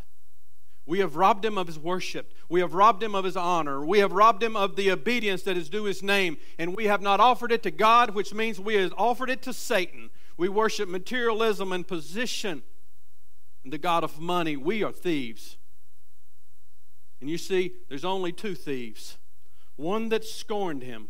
We 0.85 0.99
have 0.99 1.15
robbed 1.15 1.43
him 1.43 1.57
of 1.57 1.67
his 1.67 1.79
worship. 1.79 2.31
We 2.47 2.59
have 2.59 2.75
robbed 2.75 3.01
him 3.01 3.15
of 3.15 3.25
his 3.25 3.35
honor. 3.35 3.83
We 3.83 3.99
have 3.99 4.11
robbed 4.11 4.43
him 4.43 4.55
of 4.55 4.75
the 4.75 4.91
obedience 4.91 5.41
that 5.43 5.57
is 5.57 5.67
due 5.67 5.85
his 5.85 6.03
name. 6.03 6.37
And 6.59 6.75
we 6.75 6.85
have 6.85 7.01
not 7.01 7.19
offered 7.19 7.51
it 7.51 7.63
to 7.63 7.71
God, 7.71 8.13
which 8.13 8.33
means 8.33 8.59
we 8.59 8.75
have 8.75 8.93
offered 8.95 9.31
it 9.31 9.41
to 9.43 9.53
Satan. 9.53 10.11
We 10.37 10.47
worship 10.47 10.87
materialism 10.87 11.71
and 11.71 11.87
position 11.87 12.61
and 13.63 13.73
the 13.73 13.79
God 13.79 14.03
of 14.03 14.19
money. 14.19 14.55
We 14.55 14.83
are 14.83 14.91
thieves. 14.91 15.57
And 17.19 17.29
you 17.29 17.37
see, 17.39 17.73
there's 17.89 18.05
only 18.05 18.31
two 18.31 18.53
thieves 18.53 19.17
one 19.77 20.07
that 20.09 20.23
scorned 20.23 20.83
him, 20.83 21.09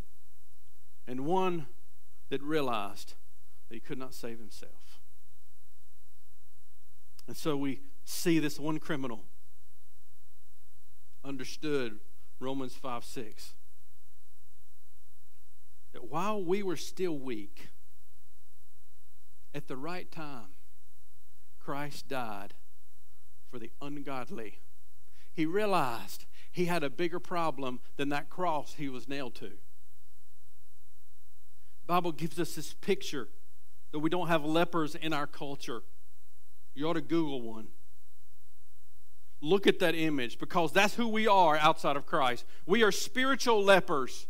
and 1.05 1.25
one 1.25 1.67
that 2.29 2.41
realized 2.41 3.13
that 3.69 3.75
he 3.75 3.79
could 3.79 3.99
not 3.99 4.13
save 4.13 4.39
himself. 4.39 4.99
And 7.27 7.37
so 7.37 7.55
we 7.55 7.81
see 8.05 8.39
this 8.39 8.59
one 8.59 8.79
criminal 8.79 9.25
understood 11.25 11.99
Romans 12.39 12.75
5 12.75 13.03
6. 13.03 13.53
That 15.93 16.09
while 16.09 16.43
we 16.43 16.61
were 16.61 16.75
still 16.75 17.17
weak, 17.17 17.69
at 19.53 19.67
the 19.67 19.77
right 19.77 20.11
time, 20.11 20.49
Christ 21.59 22.09
died 22.09 22.53
for 23.49 23.57
the 23.57 23.71
ungodly. 23.81 24.59
He 25.33 25.45
realized 25.45 26.25
he 26.51 26.65
had 26.65 26.83
a 26.83 26.89
bigger 26.89 27.19
problem 27.19 27.79
than 27.95 28.09
that 28.09 28.29
cross 28.29 28.75
he 28.77 28.89
was 28.89 29.07
nailed 29.07 29.35
to. 29.35 29.51
The 31.85 31.87
Bible 31.87 32.11
gives 32.11 32.39
us 32.39 32.55
this 32.55 32.73
picture 32.73 33.29
that 33.91 33.99
we 33.99 34.09
don't 34.09 34.27
have 34.27 34.43
lepers 34.43 34.95
in 34.95 35.13
our 35.13 35.27
culture. 35.27 35.83
You 36.73 36.89
ought 36.89 36.93
to 36.93 37.01
Google 37.01 37.41
one. 37.41 37.67
Look 39.45 39.67
at 39.67 39.77
that 39.77 39.93
image 39.93 40.39
because 40.39 40.71
that's 40.71 40.95
who 40.95 41.07
we 41.07 41.27
are 41.27 41.55
outside 41.57 41.95
of 41.95 42.07
Christ. 42.07 42.45
We 42.65 42.81
are 42.81 42.91
spiritual 42.91 43.63
lepers, 43.63 44.25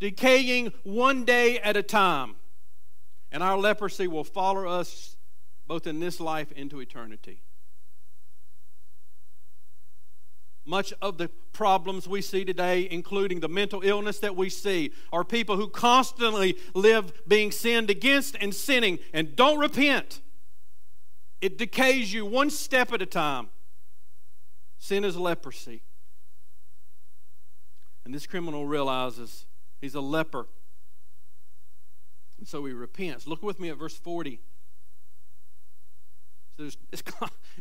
decaying 0.00 0.72
one 0.82 1.24
day 1.24 1.60
at 1.60 1.76
a 1.76 1.82
time. 1.84 2.34
And 3.30 3.40
our 3.40 3.56
leprosy 3.56 4.08
will 4.08 4.24
follow 4.24 4.66
us 4.66 5.16
both 5.68 5.86
in 5.86 6.00
this 6.00 6.18
life 6.18 6.50
into 6.50 6.80
eternity. 6.80 7.42
Much 10.66 10.92
of 11.00 11.18
the 11.18 11.30
problems 11.52 12.08
we 12.08 12.20
see 12.20 12.44
today, 12.44 12.88
including 12.90 13.38
the 13.38 13.48
mental 13.48 13.80
illness 13.84 14.18
that 14.18 14.34
we 14.34 14.50
see, 14.50 14.92
are 15.12 15.22
people 15.22 15.56
who 15.56 15.68
constantly 15.68 16.56
live 16.74 17.12
being 17.28 17.52
sinned 17.52 17.90
against 17.90 18.34
and 18.40 18.52
sinning 18.52 18.98
and 19.12 19.36
don't 19.36 19.60
repent. 19.60 20.20
It 21.40 21.58
decays 21.58 22.12
you 22.12 22.26
one 22.26 22.50
step 22.50 22.92
at 22.92 23.00
a 23.00 23.06
time. 23.06 23.48
Sin 24.82 25.04
is 25.04 25.16
leprosy. 25.16 25.80
And 28.04 28.12
this 28.12 28.26
criminal 28.26 28.66
realizes 28.66 29.46
he's 29.80 29.94
a 29.94 30.00
leper. 30.00 30.48
And 32.36 32.48
so 32.48 32.64
he 32.64 32.72
repents. 32.72 33.28
Look 33.28 33.44
with 33.44 33.60
me 33.60 33.68
at 33.68 33.76
verse 33.76 33.96
40. 33.96 34.40
So 36.56 36.64
It's, 36.92 37.04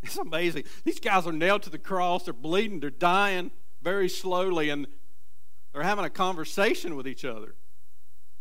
it's 0.02 0.18
amazing. 0.18 0.64
These 0.84 1.00
guys 1.00 1.28
are 1.28 1.32
nailed 1.32 1.62
to 1.62 1.70
the 1.70 1.78
cross. 1.78 2.24
They're 2.24 2.34
bleeding. 2.34 2.80
They're 2.80 2.90
dying 2.90 3.52
very 3.84 4.10
slowly, 4.10 4.72
and 4.72 4.88
they're 5.74 5.84
having 5.84 6.06
a 6.06 6.10
conversation 6.10 6.96
with 6.96 7.08
each 7.08 7.24
other. 7.24 7.54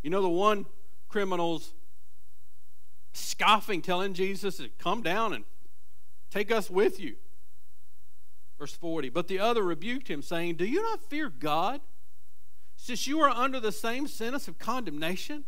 You 0.02 0.08
know, 0.08 0.22
the 0.22 0.28
one 0.30 0.64
criminal's 1.06 1.74
scoffing, 3.12 3.82
telling 3.82 4.14
Jesus 4.14 4.56
to 4.56 4.70
come 4.78 5.02
down 5.02 5.34
and 5.34 5.44
take 6.30 6.50
us 6.50 6.70
with 6.70 6.98
you. 6.98 7.16
Verse 8.60 8.74
40. 8.74 9.08
But 9.08 9.26
the 9.26 9.40
other 9.40 9.64
rebuked 9.64 10.06
him, 10.06 10.22
saying, 10.22 10.54
Do 10.54 10.64
you 10.64 10.82
not 10.82 11.02
fear 11.02 11.28
God, 11.28 11.80
since 12.76 13.08
you 13.08 13.20
are 13.20 13.30
under 13.30 13.58
the 13.58 13.72
same 13.72 14.06
sentence 14.06 14.46
of 14.46 14.58
condemnation? 14.58 15.44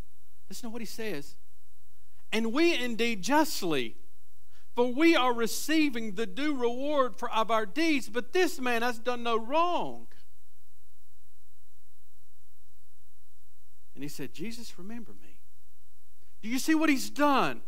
Listen 0.48 0.68
to 0.68 0.70
what 0.70 0.82
he 0.82 0.86
says. 0.86 1.36
And 2.32 2.52
we 2.52 2.74
indeed 2.74 3.22
justly 3.22 3.94
for 4.74 4.92
we 4.92 5.14
are 5.14 5.34
receiving 5.34 6.14
the 6.14 6.26
due 6.26 6.56
reward 6.56 7.16
for, 7.16 7.30
of 7.30 7.50
our 7.50 7.66
deeds, 7.66 8.08
but 8.08 8.32
this 8.32 8.58
man 8.58 8.82
has 8.82 8.98
done 8.98 9.22
no 9.22 9.38
wrong. 9.38 10.06
And 13.94 14.02
he 14.02 14.08
said, 14.08 14.32
Jesus, 14.32 14.78
remember 14.78 15.12
me. 15.12 15.40
Do 16.40 16.48
you 16.48 16.58
see 16.58 16.74
what 16.74 16.88
he's 16.88 17.10
done? 17.10 17.60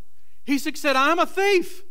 He 0.45 0.59
said, 0.59 0.97
I'm 0.97 1.19
a 1.19 1.27
thief. 1.27 1.85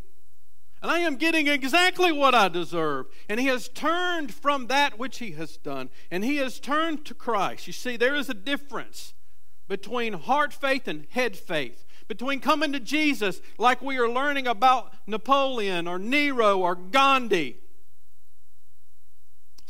And 0.83 0.91
I 0.91 0.99
am 0.99 1.15
getting 1.15 1.47
exactly 1.47 2.11
what 2.11 2.35
I 2.35 2.49
deserve. 2.49 3.05
And 3.29 3.39
he 3.39 3.47
has 3.47 3.69
turned 3.69 4.33
from 4.33 4.67
that 4.67 4.99
which 4.99 5.19
he 5.19 5.31
has 5.31 5.55
done, 5.55 5.89
and 6.11 6.25
he 6.25 6.35
has 6.37 6.59
turned 6.59 7.05
to 7.05 7.13
Christ. 7.13 7.67
You 7.67 7.73
see, 7.73 7.95
there 7.95 8.15
is 8.15 8.29
a 8.29 8.33
difference 8.33 9.13
between 9.69 10.11
heart 10.11 10.51
faith 10.51 10.89
and 10.89 11.07
head 11.11 11.37
faith, 11.37 11.85
between 12.09 12.41
coming 12.41 12.73
to 12.73 12.81
Jesus 12.81 13.39
like 13.57 13.81
we 13.81 13.97
are 13.97 14.09
learning 14.09 14.45
about 14.45 14.91
Napoleon 15.07 15.87
or 15.87 15.97
Nero 15.97 16.59
or 16.59 16.75
Gandhi. 16.75 17.55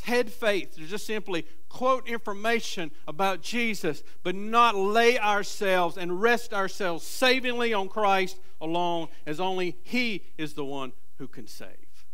Head 0.02 0.32
faith 0.32 0.80
is 0.80 0.90
just 0.90 1.06
simply 1.06 1.46
quote 1.70 2.08
information 2.08 2.90
about 3.08 3.44
Jesus, 3.44 4.02
but 4.24 4.34
not 4.34 4.76
lay 4.76 5.20
ourselves 5.20 5.96
and 5.96 6.24
rest 6.24 6.56
ourselves 6.56 7.06
savingly 7.06 7.72
on 7.72 7.88
Christ 7.88 8.40
alone, 8.60 9.10
as 9.28 9.40
only 9.40 9.78
He 9.84 10.26
is 10.40 10.56
the 10.56 10.66
one 10.66 10.92
who 11.18 11.28
can 11.28 11.48
save. 11.48 12.06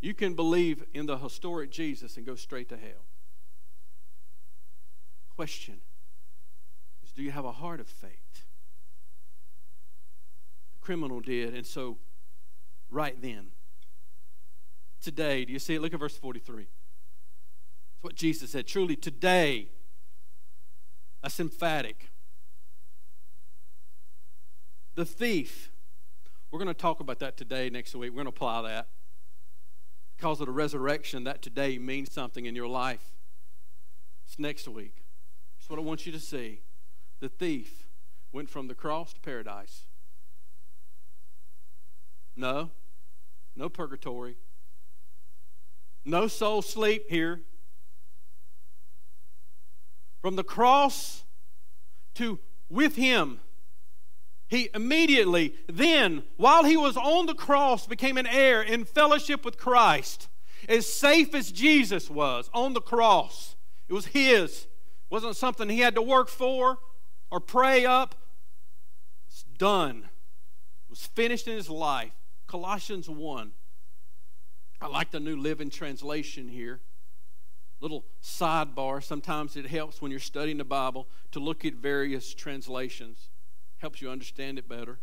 You 0.00 0.14
can 0.14 0.34
believe 0.34 0.84
in 0.94 1.06
the 1.06 1.18
historic 1.18 1.70
Jesus 1.70 2.16
and 2.16 2.24
go 2.24 2.34
straight 2.34 2.68
to 2.68 2.76
hell. 2.76 3.04
Question 5.34 5.80
is 7.04 7.12
do 7.12 7.22
you 7.22 7.30
have 7.30 7.44
a 7.44 7.52
heart 7.52 7.80
of 7.80 7.88
faith? 7.88 8.44
The 10.72 10.78
criminal 10.80 11.20
did, 11.20 11.54
and 11.54 11.66
so 11.66 11.98
right 12.90 13.20
then, 13.20 13.48
today, 15.02 15.44
do 15.44 15.52
you 15.52 15.58
see 15.58 15.74
it? 15.74 15.82
Look 15.82 15.94
at 15.94 16.00
verse 16.00 16.16
43. 16.16 16.64
That's 16.64 16.68
what 18.02 18.14
Jesus 18.14 18.50
said. 18.50 18.66
Truly, 18.66 18.96
today, 18.96 19.68
that's 21.22 21.40
emphatic. 21.40 22.10
The 24.94 25.04
thief, 25.04 25.70
we're 26.50 26.58
going 26.58 26.68
to 26.68 26.74
talk 26.74 27.00
about 27.00 27.18
that 27.18 27.36
today, 27.36 27.68
next 27.70 27.94
week. 27.94 28.10
We're 28.10 28.22
going 28.22 28.26
to 28.26 28.30
apply 28.30 28.62
that. 28.62 28.88
Because 30.16 30.40
of 30.40 30.46
the 30.46 30.52
resurrection, 30.52 31.24
that 31.24 31.42
today 31.42 31.78
means 31.78 32.12
something 32.12 32.46
in 32.46 32.54
your 32.54 32.66
life. 32.66 33.14
It's 34.26 34.38
next 34.38 34.66
week. 34.66 35.04
That's 35.58 35.68
what 35.70 35.78
I 35.78 35.82
want 35.82 36.06
you 36.06 36.12
to 36.12 36.20
see. 36.20 36.60
The 37.20 37.28
thief 37.28 37.86
went 38.32 38.48
from 38.48 38.68
the 38.68 38.74
cross 38.74 39.12
to 39.12 39.20
paradise. 39.20 39.84
No, 42.36 42.70
no 43.54 43.68
purgatory. 43.68 44.36
No 46.04 46.26
soul 46.26 46.62
sleep 46.62 47.10
here. 47.10 47.42
From 50.22 50.36
the 50.36 50.44
cross 50.44 51.24
to 52.14 52.38
with 52.68 52.96
him, 52.96 53.40
he 54.48 54.70
immediately, 54.74 55.54
then, 55.68 56.24
while 56.36 56.64
he 56.64 56.76
was 56.76 56.96
on 56.96 57.26
the 57.26 57.34
cross, 57.34 57.86
became 57.86 58.16
an 58.16 58.26
heir 58.26 58.62
in 58.62 58.84
fellowship 58.84 59.44
with 59.44 59.58
Christ. 59.58 60.28
As 60.68 60.92
safe 60.92 61.34
as 61.34 61.52
Jesus 61.52 62.10
was 62.10 62.50
on 62.52 62.72
the 62.72 62.80
cross, 62.80 63.56
it 63.88 63.92
was 63.92 64.06
his. 64.06 64.62
It 64.62 65.10
wasn't 65.10 65.36
something 65.36 65.68
he 65.68 65.80
had 65.80 65.94
to 65.94 66.02
work 66.02 66.28
for 66.28 66.78
or 67.30 67.40
pray 67.40 67.84
up. 67.84 68.14
It's 69.28 69.42
done. 69.42 70.04
It 70.04 70.90
was 70.90 71.06
finished 71.06 71.46
in 71.46 71.54
his 71.54 71.70
life. 71.70 72.12
Colossians 72.46 73.08
1. 73.08 73.52
I 74.80 74.86
like 74.86 75.10
the 75.10 75.20
New 75.20 75.36
Living 75.36 75.70
Translation 75.70 76.48
here 76.48 76.80
little 77.80 78.04
sidebar. 78.22 79.02
Sometimes 79.02 79.56
it 79.56 79.66
helps 79.66 80.02
when 80.02 80.10
you're 80.10 80.20
studying 80.20 80.58
the 80.58 80.64
Bible 80.64 81.08
to 81.32 81.40
look 81.40 81.64
at 81.64 81.74
various 81.74 82.34
translations. 82.34 83.30
Helps 83.78 84.02
you 84.02 84.10
understand 84.10 84.58
it 84.58 84.68
better. 84.68 84.98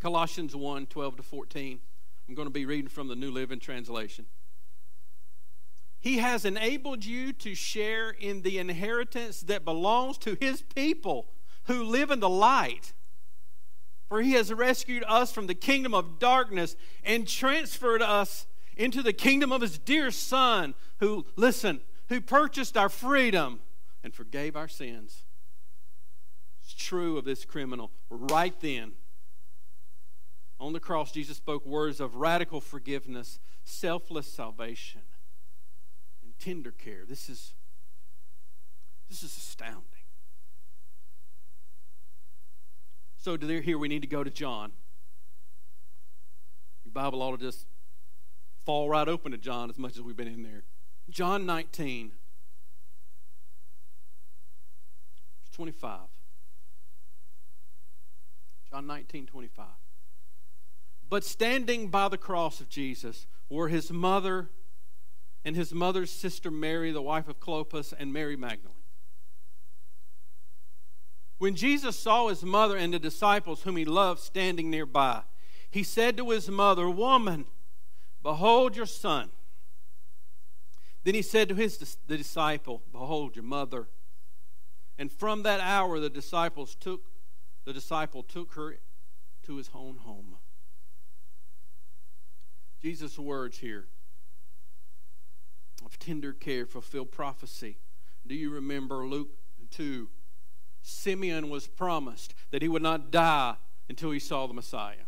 Colossians 0.00 0.54
1 0.54 0.86
12 0.86 1.16
to 1.16 1.22
14. 1.22 1.80
I'm 2.28 2.34
going 2.34 2.46
to 2.46 2.52
be 2.52 2.66
reading 2.66 2.88
from 2.88 3.08
the 3.08 3.16
New 3.16 3.30
Living 3.30 3.58
Translation. 3.58 4.26
He 5.98 6.18
has 6.18 6.44
enabled 6.44 7.04
you 7.04 7.32
to 7.34 7.54
share 7.54 8.10
in 8.10 8.42
the 8.42 8.58
inheritance 8.58 9.40
that 9.42 9.64
belongs 9.64 10.16
to 10.18 10.36
his 10.40 10.62
people 10.62 11.28
who 11.64 11.82
live 11.82 12.10
in 12.10 12.20
the 12.20 12.28
light. 12.28 12.94
For 14.08 14.22
he 14.22 14.32
has 14.32 14.52
rescued 14.52 15.04
us 15.06 15.30
from 15.30 15.46
the 15.46 15.54
kingdom 15.54 15.94
of 15.94 16.18
darkness 16.18 16.74
and 17.04 17.28
transferred 17.28 18.02
us 18.02 18.46
into 18.76 19.02
the 19.02 19.12
kingdom 19.12 19.52
of 19.52 19.60
his 19.60 19.78
dear 19.78 20.10
son, 20.10 20.74
who, 20.98 21.26
listen, 21.36 21.80
who 22.08 22.20
purchased 22.20 22.76
our 22.76 22.88
freedom 22.88 23.60
and 24.02 24.14
forgave 24.14 24.56
our 24.56 24.68
sins. 24.68 25.24
True 26.80 27.18
of 27.18 27.26
this 27.26 27.44
criminal. 27.44 27.90
Right 28.08 28.58
then, 28.60 28.92
on 30.58 30.72
the 30.72 30.80
cross, 30.80 31.12
Jesus 31.12 31.36
spoke 31.36 31.66
words 31.66 32.00
of 32.00 32.16
radical 32.16 32.58
forgiveness, 32.58 33.38
selfless 33.64 34.26
salvation, 34.26 35.02
and 36.24 36.32
tender 36.38 36.70
care. 36.70 37.04
This 37.06 37.28
is, 37.28 37.52
this 39.10 39.22
is 39.22 39.36
astounding. 39.36 39.84
So, 43.18 43.36
to 43.36 43.60
here, 43.60 43.76
we 43.76 43.88
need 43.88 44.00
to 44.00 44.08
go 44.08 44.24
to 44.24 44.30
John. 44.30 44.72
Your 46.82 46.92
Bible 46.92 47.20
ought 47.20 47.38
to 47.38 47.44
just 47.44 47.66
fall 48.64 48.88
right 48.88 49.06
open 49.06 49.32
to 49.32 49.38
John 49.38 49.68
as 49.68 49.78
much 49.78 49.96
as 49.96 50.02
we've 50.02 50.16
been 50.16 50.28
in 50.28 50.42
there. 50.42 50.64
John 51.10 51.44
19, 51.44 52.12
25. 55.52 56.19
John 58.70 58.86
19, 58.86 59.26
25. 59.26 59.66
But 61.08 61.24
standing 61.24 61.88
by 61.88 62.08
the 62.08 62.16
cross 62.16 62.60
of 62.60 62.68
Jesus 62.68 63.26
were 63.48 63.68
his 63.68 63.90
mother 63.90 64.50
and 65.44 65.56
his 65.56 65.74
mother's 65.74 66.10
sister 66.10 66.50
Mary, 66.50 66.92
the 66.92 67.02
wife 67.02 67.26
of 67.26 67.40
Clopas, 67.40 67.92
and 67.98 68.12
Mary 68.12 68.36
Magdalene. 68.36 68.76
When 71.38 71.56
Jesus 71.56 71.98
saw 71.98 72.28
his 72.28 72.44
mother 72.44 72.76
and 72.76 72.92
the 72.92 72.98
disciples 72.98 73.62
whom 73.62 73.76
he 73.76 73.84
loved 73.84 74.20
standing 74.20 74.70
nearby, 74.70 75.22
he 75.70 75.82
said 75.82 76.16
to 76.18 76.30
his 76.30 76.48
mother, 76.48 76.88
Woman, 76.88 77.46
Behold 78.22 78.76
your 78.76 78.86
son. 78.86 79.30
Then 81.02 81.14
he 81.14 81.22
said 81.22 81.48
to 81.48 81.54
his 81.54 81.96
the 82.06 82.18
disciple, 82.18 82.82
Behold 82.92 83.34
your 83.34 83.44
mother. 83.44 83.88
And 84.98 85.10
from 85.10 85.42
that 85.44 85.60
hour 85.60 85.98
the 85.98 86.10
disciples 86.10 86.76
took 86.78 87.09
the 87.70 87.74
disciple 87.74 88.24
took 88.24 88.54
her 88.54 88.80
to 89.44 89.54
his 89.54 89.70
own 89.72 89.98
home. 89.98 90.34
Jesus' 92.82 93.16
words 93.16 93.58
here 93.58 93.86
of 95.84 95.96
tender 96.00 96.32
care 96.32 96.66
fulfill 96.66 97.04
prophecy. 97.04 97.78
Do 98.26 98.34
you 98.34 98.50
remember 98.50 99.06
Luke 99.06 99.28
2? 99.70 100.08
Simeon 100.82 101.48
was 101.48 101.68
promised 101.68 102.34
that 102.50 102.60
he 102.60 102.66
would 102.66 102.82
not 102.82 103.12
die 103.12 103.54
until 103.88 104.10
he 104.10 104.18
saw 104.18 104.48
the 104.48 104.54
Messiah. 104.54 105.06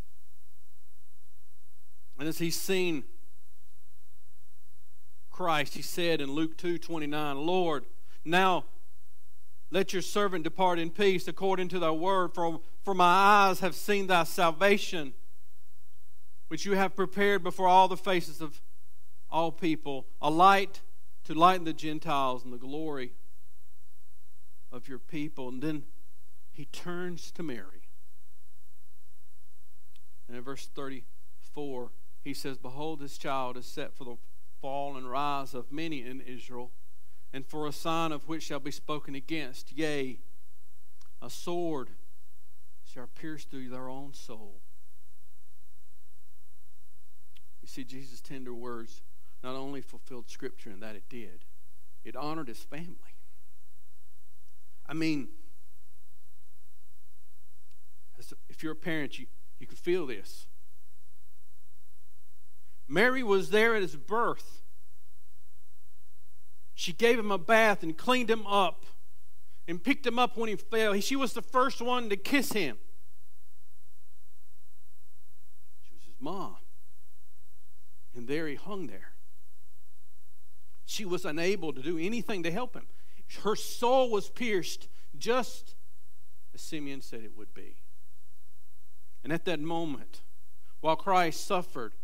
And 2.16 2.28
as 2.28 2.38
he's 2.38 2.60
seen 2.60 3.02
Christ, 5.32 5.74
he 5.74 5.82
said 5.82 6.20
in 6.20 6.30
Luke 6.30 6.56
2 6.56 6.78
29, 6.78 7.38
Lord, 7.38 7.86
now 8.24 8.66
let 9.72 9.94
your 9.94 10.02
servant 10.02 10.44
depart 10.44 10.78
in 10.78 10.90
peace 10.90 11.26
according 11.26 11.68
to 11.68 11.78
thy 11.78 11.90
word, 11.90 12.34
for, 12.34 12.60
for 12.84 12.92
my 12.92 13.04
eyes 13.04 13.60
have 13.60 13.74
seen 13.74 14.06
thy 14.06 14.24
salvation, 14.24 15.14
which 16.48 16.66
you 16.66 16.72
have 16.72 16.94
prepared 16.94 17.42
before 17.42 17.66
all 17.66 17.88
the 17.88 17.96
faces 17.96 18.42
of 18.42 18.60
all 19.30 19.50
people, 19.50 20.06
a 20.20 20.30
light 20.30 20.82
to 21.24 21.32
lighten 21.32 21.64
the 21.64 21.72
Gentiles 21.72 22.44
and 22.44 22.52
the 22.52 22.58
glory 22.58 23.12
of 24.70 24.88
your 24.88 24.98
people. 24.98 25.48
And 25.48 25.62
then 25.62 25.84
he 26.52 26.66
turns 26.66 27.30
to 27.30 27.42
Mary. 27.42 27.88
And 30.28 30.36
in 30.36 30.42
verse 30.42 30.68
34, 30.74 31.92
he 32.22 32.34
says, 32.34 32.58
Behold, 32.58 33.00
this 33.00 33.16
child 33.16 33.56
is 33.56 33.64
set 33.64 33.96
for 33.96 34.04
the 34.04 34.16
fall 34.60 34.98
and 34.98 35.10
rise 35.10 35.54
of 35.54 35.72
many 35.72 36.04
in 36.04 36.20
Israel, 36.20 36.72
and 37.32 37.46
for 37.46 37.66
a 37.66 37.72
sign 37.72 38.12
of 38.12 38.28
which 38.28 38.42
shall 38.42 38.60
be 38.60 38.70
spoken 38.70 39.14
against. 39.14 39.72
Yea, 39.72 40.18
a 41.20 41.30
sword 41.30 41.90
shall 42.84 43.08
pierce 43.14 43.44
through 43.44 43.68
their 43.68 43.88
own 43.88 44.12
soul. 44.12 44.60
You 47.62 47.68
see, 47.68 47.84
Jesus' 47.84 48.20
tender 48.20 48.52
words 48.52 49.02
not 49.42 49.54
only 49.54 49.80
fulfilled 49.80 50.28
Scripture 50.28 50.70
in 50.70 50.80
that 50.80 50.96
it 50.96 51.04
did, 51.08 51.44
it 52.04 52.16
honored 52.16 52.48
his 52.48 52.62
family. 52.62 52.96
I 54.86 54.94
mean, 54.94 55.28
if 58.48 58.62
you're 58.62 58.72
a 58.72 58.76
parent, 58.76 59.18
you, 59.18 59.26
you 59.58 59.66
can 59.66 59.76
feel 59.76 60.06
this. 60.06 60.46
Mary 62.88 63.22
was 63.22 63.50
there 63.50 63.74
at 63.74 63.82
his 63.82 63.96
birth. 63.96 64.61
She 66.74 66.92
gave 66.92 67.18
him 67.18 67.30
a 67.30 67.38
bath 67.38 67.82
and 67.82 67.96
cleaned 67.96 68.30
him 68.30 68.46
up 68.46 68.86
and 69.68 69.82
picked 69.82 70.06
him 70.06 70.18
up 70.18 70.36
when 70.36 70.48
he 70.48 70.56
fell. 70.56 70.98
She 71.00 71.16
was 71.16 71.32
the 71.32 71.42
first 71.42 71.80
one 71.80 72.08
to 72.10 72.16
kiss 72.16 72.52
him. 72.52 72.78
She 75.82 75.94
was 75.94 76.02
his 76.04 76.16
mom. 76.20 76.56
And 78.14 78.28
there 78.28 78.46
he 78.46 78.56
hung 78.56 78.86
there. 78.86 79.12
She 80.84 81.04
was 81.04 81.24
unable 81.24 81.72
to 81.72 81.80
do 81.80 81.98
anything 81.98 82.42
to 82.42 82.50
help 82.50 82.74
him. 82.74 82.86
Her 83.44 83.56
soul 83.56 84.10
was 84.10 84.28
pierced 84.28 84.88
just 85.16 85.74
as 86.54 86.60
Simeon 86.60 87.00
said 87.00 87.22
it 87.22 87.36
would 87.36 87.54
be. 87.54 87.76
And 89.24 89.32
at 89.32 89.44
that 89.44 89.60
moment, 89.60 90.22
while 90.80 90.96
Christ 90.96 91.46
suffered, 91.46 91.94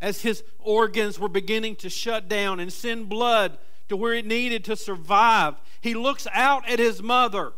as 0.00 0.22
his 0.22 0.44
organs 0.58 1.18
were 1.18 1.28
beginning 1.28 1.76
to 1.76 1.90
shut 1.90 2.28
down 2.28 2.60
and 2.60 2.72
send 2.72 3.08
blood 3.08 3.58
to 3.88 3.96
where 3.96 4.12
it 4.12 4.26
needed 4.26 4.64
to 4.64 4.76
survive, 4.76 5.54
he 5.80 5.94
looks 5.94 6.26
out 6.32 6.68
at 6.68 6.78
his 6.78 7.02
mother 7.02 7.52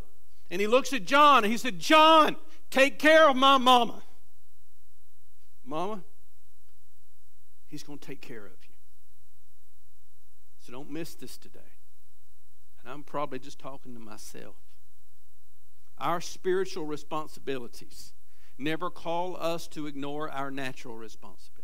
and 0.51 0.61
he 0.61 0.67
looks 0.67 0.93
at 0.93 1.05
John 1.05 1.45
and 1.45 1.53
he 1.53 1.59
said, 1.59 1.79
John, 1.79 2.37
take 2.71 2.99
care 2.99 3.29
of 3.29 3.37
my 3.37 3.59
mama. 3.59 4.03
Mama, 5.64 6.03
he's 7.67 7.83
going 7.83 7.99
to 7.99 8.07
take 8.07 8.23
care 8.23 8.47
of 8.47 8.53
you. 8.62 8.75
So 10.59 10.73
don't 10.73 10.91
miss 10.91 11.14
this 11.14 11.37
today. 11.37 11.61
And 12.83 12.93
I'm 12.93 13.03
probably 13.03 13.38
just 13.38 13.59
talking 13.59 13.95
to 13.95 14.01
myself. 14.01 14.57
Our 15.99 16.21
spiritual 16.21 16.87
responsibilities 16.87 18.12
never 18.57 18.91
call 18.91 19.37
us 19.37 19.67
to 19.69 19.87
ignore 19.87 20.31
our 20.31 20.51
natural 20.51 20.97
responsibilities. 20.97 21.58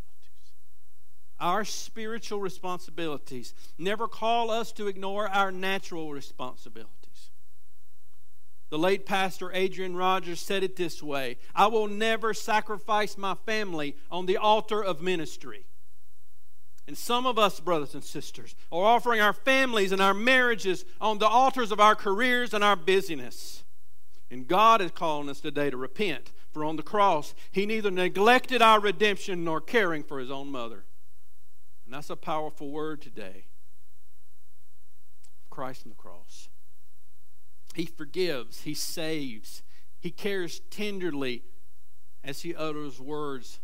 Our 1.45 1.67
spiritual 1.67 2.41
responsibilities 2.41 3.53
never 3.77 4.09
call 4.09 4.51
us 4.51 4.73
to 4.73 4.87
ignore 4.87 5.29
our 5.29 5.53
natural 5.53 6.11
responsibilities. 6.11 6.89
The 8.71 8.79
late 8.79 9.05
pastor 9.05 9.53
Adrian 9.53 9.95
Rogers 9.95 10.41
said 10.41 10.63
it 10.63 10.75
this 10.75 11.03
way 11.03 11.37
I 11.55 11.67
will 11.67 11.87
never 11.87 12.33
sacrifice 12.33 13.19
my 13.19 13.35
family 13.35 13.95
on 14.11 14.25
the 14.25 14.39
altar 14.39 14.83
of 14.83 15.03
ministry. 15.03 15.67
And 16.89 16.97
some 16.97 17.27
of 17.27 17.39
us, 17.39 17.61
brothers 17.61 17.93
and 17.93 18.03
sisters, 18.03 18.55
are 18.73 18.87
offering 18.87 19.21
our 19.21 19.35
families 19.35 19.93
and 19.93 20.01
our 20.01 20.15
marriages 20.15 20.87
on 20.99 21.19
the 21.19 21.29
altars 21.29 21.71
of 21.71 21.79
our 21.79 21.95
careers 21.95 22.55
and 22.55 22.65
our 22.65 22.75
busyness. 22.75 23.65
And 24.31 24.49
God 24.49 24.81
is 24.81 24.93
calling 24.93 25.29
us 25.29 25.43
today 25.43 25.69
to 25.69 25.77
repent, 25.77 26.33
for 26.53 26.65
on 26.65 26.77
the 26.77 26.83
cross, 26.83 27.35
He 27.53 27.67
neither 27.67 27.91
neglected 27.91 28.63
our 28.63 28.81
redemption 28.81 29.45
nor 29.45 29.61
caring 29.61 30.03
for 30.03 30.19
His 30.19 30.31
own 30.31 30.51
mother. 30.51 30.87
That's 31.95 32.11
a 32.11 32.17
powerful 32.17 32.73
word 32.73 33.01
today. 33.01 33.45
Christ 35.49 35.83
on 35.85 35.91
the 35.91 35.95
cross. 35.95 36.49
He 37.77 37.87
forgives, 37.87 38.63
He 38.63 38.75
saves, 38.75 39.63
He 40.01 40.11
cares 40.11 40.61
tenderly 40.71 41.45
as 42.25 42.43
He 42.43 42.53
utters 42.53 43.01
words 43.01 43.61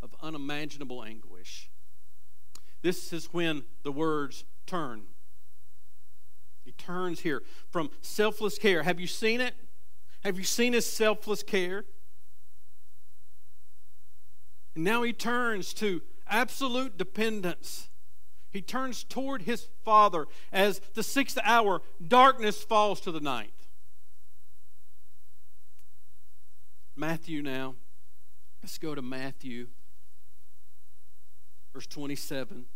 of 0.00 0.14
unimaginable 0.22 1.04
anguish. 1.04 1.68
This 2.80 3.12
is 3.12 3.26
when 3.26 3.64
the 3.82 3.92
words 3.92 4.44
turn. 4.66 5.02
He 6.64 6.72
turns 6.72 7.20
here 7.20 7.42
from 7.68 7.90
selfless 8.00 8.56
care. 8.56 8.84
Have 8.84 8.98
you 8.98 9.06
seen 9.06 9.42
it? 9.42 9.52
Have 10.24 10.38
you 10.38 10.44
seen 10.44 10.72
his 10.72 10.90
selfless 10.90 11.42
care? 11.42 11.84
And 14.74 14.82
now 14.82 15.02
he 15.02 15.12
turns 15.12 15.74
to 15.74 16.00
absolute 16.30 16.96
dependence. 16.96 17.88
He 18.50 18.62
turns 18.62 19.04
toward 19.04 19.42
his 19.42 19.68
Father 19.84 20.26
as 20.52 20.80
the 20.94 21.02
sixth 21.02 21.38
hour, 21.44 21.82
darkness 22.06 22.62
falls 22.62 23.00
to 23.02 23.12
the 23.12 23.20
ninth. 23.20 23.68
Matthew 26.96 27.42
now. 27.42 27.76
Let's 28.62 28.76
go 28.76 28.94
to 28.94 29.00
Matthew, 29.00 29.68
verse 31.72 31.86
27. 31.86 32.66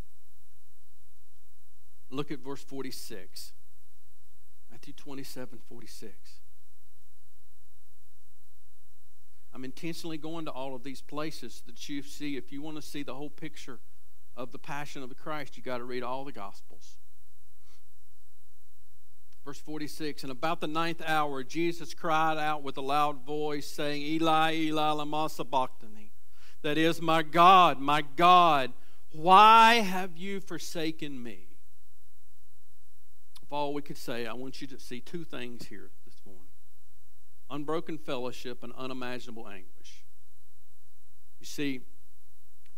Look 2.10 2.30
at 2.30 2.38
verse 2.38 2.62
46. 2.62 3.52
Matthew 4.70 4.94
27, 4.94 5.58
46. 5.68 6.14
I'm 9.54 9.64
intentionally 9.64 10.18
going 10.18 10.46
to 10.46 10.50
all 10.50 10.74
of 10.74 10.82
these 10.82 11.00
places 11.00 11.62
that 11.66 11.88
you 11.88 12.02
see. 12.02 12.36
If 12.36 12.50
you 12.50 12.60
want 12.60 12.76
to 12.76 12.82
see 12.82 13.04
the 13.04 13.14
whole 13.14 13.30
picture 13.30 13.78
of 14.36 14.50
the 14.50 14.58
passion 14.58 15.02
of 15.04 15.08
the 15.08 15.14
Christ, 15.14 15.56
you 15.56 15.62
got 15.62 15.78
to 15.78 15.84
read 15.84 16.02
all 16.02 16.24
the 16.24 16.32
Gospels. 16.32 16.98
Verse 19.44 19.60
46 19.60 20.24
And 20.24 20.32
about 20.32 20.60
the 20.60 20.66
ninth 20.66 21.02
hour, 21.06 21.44
Jesus 21.44 21.94
cried 21.94 22.36
out 22.36 22.64
with 22.64 22.76
a 22.78 22.80
loud 22.80 23.24
voice, 23.24 23.66
saying, 23.66 24.02
Eli, 24.02 24.54
Eli, 24.54 24.90
lama 24.90 25.28
sabachthani. 25.28 26.10
That 26.62 26.76
is, 26.76 27.00
My 27.00 27.22
God, 27.22 27.78
my 27.78 28.02
God, 28.16 28.72
why 29.12 29.74
have 29.74 30.16
you 30.16 30.40
forsaken 30.40 31.22
me? 31.22 31.46
Of 33.42 33.52
all 33.52 33.72
we 33.72 33.82
could 33.82 33.98
say, 33.98 34.26
I 34.26 34.32
want 34.32 34.60
you 34.60 34.66
to 34.68 34.80
see 34.80 34.98
two 34.98 35.22
things 35.22 35.66
here 35.66 35.90
unbroken 37.50 37.98
fellowship 37.98 38.62
and 38.62 38.72
unimaginable 38.76 39.48
anguish. 39.48 40.04
You 41.40 41.46
see, 41.46 41.80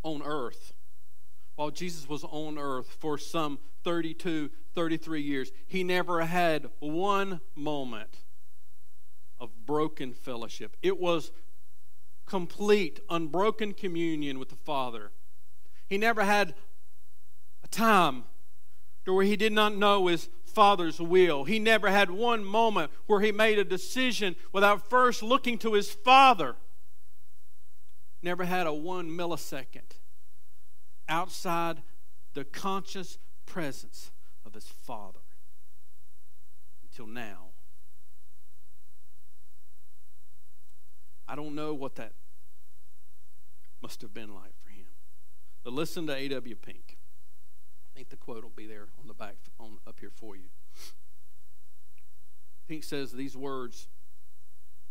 on 0.03 0.23
earth, 0.23 0.73
while 1.57 1.71
Jesus 1.71 2.09
was 2.09 2.25
on 2.25 2.59
earth 2.59 2.97
for 3.01 3.19
some 3.19 3.59
32, 3.85 4.51
33 4.75 5.23
years, 5.23 5.53
he 5.67 5.85
never 5.85 6.25
had 6.25 6.69
one 6.81 7.41
moment 7.55 8.25
of 9.39 9.51
broken 9.65 10.13
fellowship. 10.13 10.77
It 10.83 10.99
was 10.99 11.33
complete, 12.27 13.01
unbroken 13.09 13.73
communion 13.73 14.39
with 14.39 14.49
the 14.49 14.57
Father. 14.57 15.13
He 15.89 15.97
never 15.97 16.25
had 16.25 16.55
a 17.63 17.69
time 17.69 18.25
to 19.05 19.15
where 19.15 19.25
he 19.25 19.37
did 19.37 19.53
not 19.53 19.77
know 19.77 20.09
his 20.09 20.29
Father's 20.57 20.99
will. 20.99 21.45
He 21.45 21.59
never 21.59 21.91
had 21.91 22.11
one 22.11 22.43
moment 22.43 22.91
where 23.05 23.21
he 23.21 23.31
made 23.31 23.59
a 23.59 23.65
decision 23.65 24.37
without 24.55 24.89
first 24.89 25.23
looking 25.23 25.59
to 25.59 25.75
his 25.75 25.91
Father. 25.91 26.57
Never 28.23 28.47
had 28.47 28.67
a 28.67 28.73
one 28.73 29.11
millisecond 29.11 29.99
outside 31.11 31.83
the 32.33 32.43
conscious 32.43 33.19
presence 33.45 34.13
of 34.47 34.55
his 34.55 34.67
Father 34.67 35.21
until 36.83 37.07
now. 37.07 37.49
I 41.29 41.37
don't 41.37 41.55
know 41.55 41.75
what 41.75 41.97
that 41.97 42.13
must 43.83 44.01
have 44.01 44.15
been 44.15 44.35
like 44.35 44.55
for 44.65 44.71
him. 44.71 44.87
But 45.63 45.75
listen 45.75 46.07
to 46.07 46.15
A.W. 46.15 46.57
Pink. 46.57 46.96
I 47.97 47.99
think 47.99 48.11
the 48.11 48.17
quote 48.17 48.43
will 48.43 48.51
be 48.51 48.67
there 48.67 48.89
on 49.01 49.09
the 49.09 49.15
back 49.15 49.37
on 49.59 49.79
up 49.87 49.99
here 50.01 50.11
for 50.15 50.37
you. 50.37 50.51
Pink 52.69 52.85
says 52.85 53.13
these 53.13 53.35
words, 53.35 53.89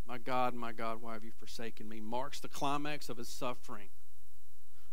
"My 0.04 0.18
God, 0.18 0.54
my 0.54 0.72
God, 0.72 1.00
why 1.00 1.12
have 1.12 1.22
you 1.22 1.30
forsaken 1.30 1.88
me?" 1.88 2.00
marks 2.00 2.40
the 2.40 2.48
climax 2.48 3.08
of 3.08 3.18
his 3.18 3.28
suffering 3.28 3.90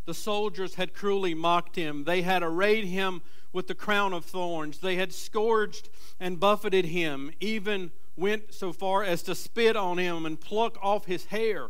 the 0.06 0.13
soldiers 0.13 0.76
had 0.76 0.93
cruelly 0.93 1.34
mocked 1.34 1.76
him. 1.76 2.04
They 2.04 2.21
had 2.23 2.43
arrayed 2.43 2.86
him 2.86 3.21
with 3.52 3.67
the 3.67 3.76
crown 3.76 4.13
of 4.13 4.26
thorns. 4.26 4.80
They 4.80 4.95
had 4.95 5.13
scourged 5.13 5.89
and 6.19 6.39
buffeted 6.39 6.86
him, 6.86 7.32
even 7.39 7.91
went 8.15 8.54
so 8.54 8.73
far 8.73 9.04
as 9.04 9.23
to 9.23 9.36
spit 9.36 9.76
on 9.76 9.97
him 9.97 10.26
and 10.26 10.39
pluck 10.39 10.78
off 10.82 11.06
his 11.06 11.26
hair. 11.26 11.69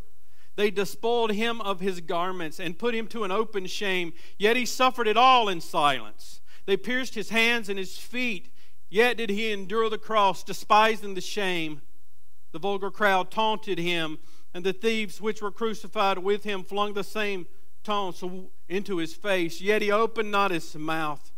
They 0.55 0.69
despoiled 0.69 1.31
him 1.31 1.61
of 1.61 1.79
his 1.79 1.99
garments 1.99 2.59
and 2.59 2.77
put 2.77 2.93
him 2.93 3.07
to 3.07 3.23
an 3.23 3.31
open 3.31 3.65
shame, 3.65 4.13
yet 4.37 4.55
he 4.55 4.65
suffered 4.65 5.07
it 5.07 5.17
all 5.17 5.49
in 5.49 5.61
silence. 5.61 6.41
They 6.65 6.77
pierced 6.77 7.15
his 7.15 7.29
hands 7.29 7.69
and 7.69 7.79
his 7.79 7.97
feet, 7.97 8.49
yet 8.89 9.17
did 9.17 9.29
he 9.29 9.51
endure 9.51 9.89
the 9.89 9.97
cross, 9.97 10.43
despising 10.43 11.15
the 11.15 11.21
shame. 11.21 11.81
The 12.51 12.59
vulgar 12.59 12.91
crowd 12.91 13.31
taunted 13.31 13.79
him, 13.79 14.19
and 14.53 14.63
the 14.63 14.73
thieves 14.73 15.19
which 15.19 15.41
were 15.41 15.51
crucified 15.51 16.19
with 16.19 16.43
him 16.43 16.63
flung 16.63 16.93
the 16.93 17.03
same 17.03 17.47
taunts 17.83 18.23
into 18.69 18.97
his 18.97 19.15
face, 19.15 19.59
yet 19.59 19.81
he 19.81 19.91
opened 19.91 20.31
not 20.31 20.51
his 20.51 20.75
mouth. 20.75 21.31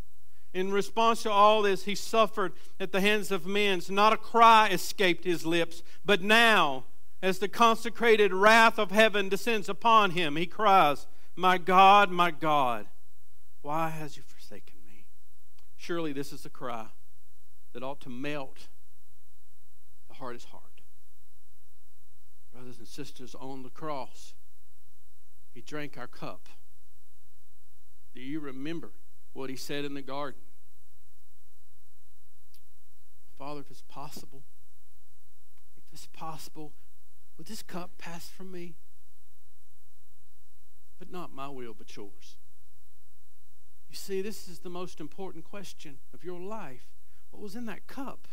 In 0.54 0.72
response 0.72 1.24
to 1.24 1.32
all 1.32 1.62
this, 1.62 1.84
he 1.84 1.96
suffered 1.96 2.54
at 2.80 2.92
the 2.92 3.02
hands 3.02 3.30
of 3.30 3.46
men. 3.46 3.82
Not 3.90 4.14
a 4.14 4.18
cry 4.18 4.70
escaped 4.70 5.26
his 5.26 5.46
lips. 5.46 5.84
But 6.06 6.22
now, 6.22 6.86
as 7.22 7.40
the 7.40 7.48
consecrated 7.48 8.34
wrath 8.34 8.78
of 8.78 8.92
heaven 8.92 9.30
descends 9.30 9.70
upon 9.70 10.12
him, 10.12 10.36
he 10.36 10.46
cries, 10.46 11.08
My 11.36 11.58
God, 11.58 12.12
my 12.12 12.32
God, 12.32 12.88
why 13.62 13.90
has 13.90 14.16
you 14.16 14.24
forsaken 14.24 14.76
me? 14.86 15.06
Surely 15.76 16.14
this 16.14 16.32
is 16.32 16.46
a 16.46 16.50
cry 16.50 16.88
that 17.74 17.84
ought 17.84 18.00
to 18.02 18.10
melt 18.10 18.68
the 20.08 20.16
hardest 20.16 20.48
heart. 20.50 20.82
Brothers 22.54 22.78
and 22.78 22.88
sisters, 22.88 23.36
on 23.36 23.64
the 23.64 23.70
cross, 23.70 24.34
he 25.54 25.62
drank 25.62 25.98
our 25.98 26.08
cup. 26.08 26.48
Do 28.14 28.22
you 28.22 28.40
remember 28.40 28.92
what 29.34 29.50
he 29.50 29.58
said 29.58 29.84
in 29.84 29.94
the 29.94 30.02
garden? 30.02 30.42
Father, 33.38 33.60
if 33.60 33.70
it's 33.70 33.82
possible, 33.82 34.44
if 35.76 35.84
it's 35.92 36.08
possible, 36.08 36.72
would 37.38 37.48
this 37.48 37.62
cup 37.62 37.98
pass 37.98 38.28
from 38.28 38.52
me? 38.52 38.76
But 40.98 41.12
not 41.12 41.34
my 41.34 41.50
will, 41.50 41.74
but 41.74 41.96
yours. 41.96 42.38
You 43.90 43.96
see, 43.96 44.22
this 44.22 44.48
is 44.48 44.60
the 44.60 44.70
most 44.70 45.00
important 45.00 45.44
question 45.44 45.98
of 46.14 46.24
your 46.24 46.40
life. 46.40 46.88
What 47.32 47.42
was 47.42 47.56
in 47.56 47.66
that 47.66 47.88
cup? 47.88 48.28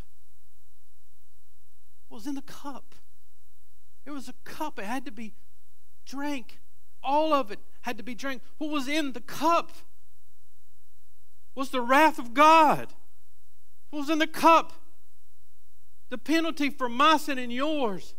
What 2.08 2.18
was 2.18 2.26
in 2.26 2.34
the 2.34 2.42
cup? 2.42 2.94
It 4.04 4.10
was 4.10 4.28
a 4.28 4.34
cup. 4.44 4.78
It 4.78 4.84
had 4.84 5.04
to 5.06 5.12
be 5.12 5.34
drank. 6.04 6.60
All 7.02 7.32
of 7.32 7.50
it 7.50 7.58
had 7.82 7.96
to 7.98 8.04
be 8.04 8.14
drank. 8.14 8.42
What 8.58 8.70
was 8.70 8.88
in 8.88 9.12
the 9.12 9.20
cup? 9.20 9.72
Was 11.54 11.70
the 11.70 11.80
wrath 11.80 12.18
of 12.18 12.34
God. 12.34 12.92
What 13.90 14.00
was 14.00 14.10
in 14.10 14.18
the 14.18 14.26
cup? 14.26 14.72
The 16.10 16.18
penalty 16.18 16.70
for 16.70 16.88
my 16.88 17.16
sin 17.16 17.38
and 17.38 17.52
yours. 17.52 18.14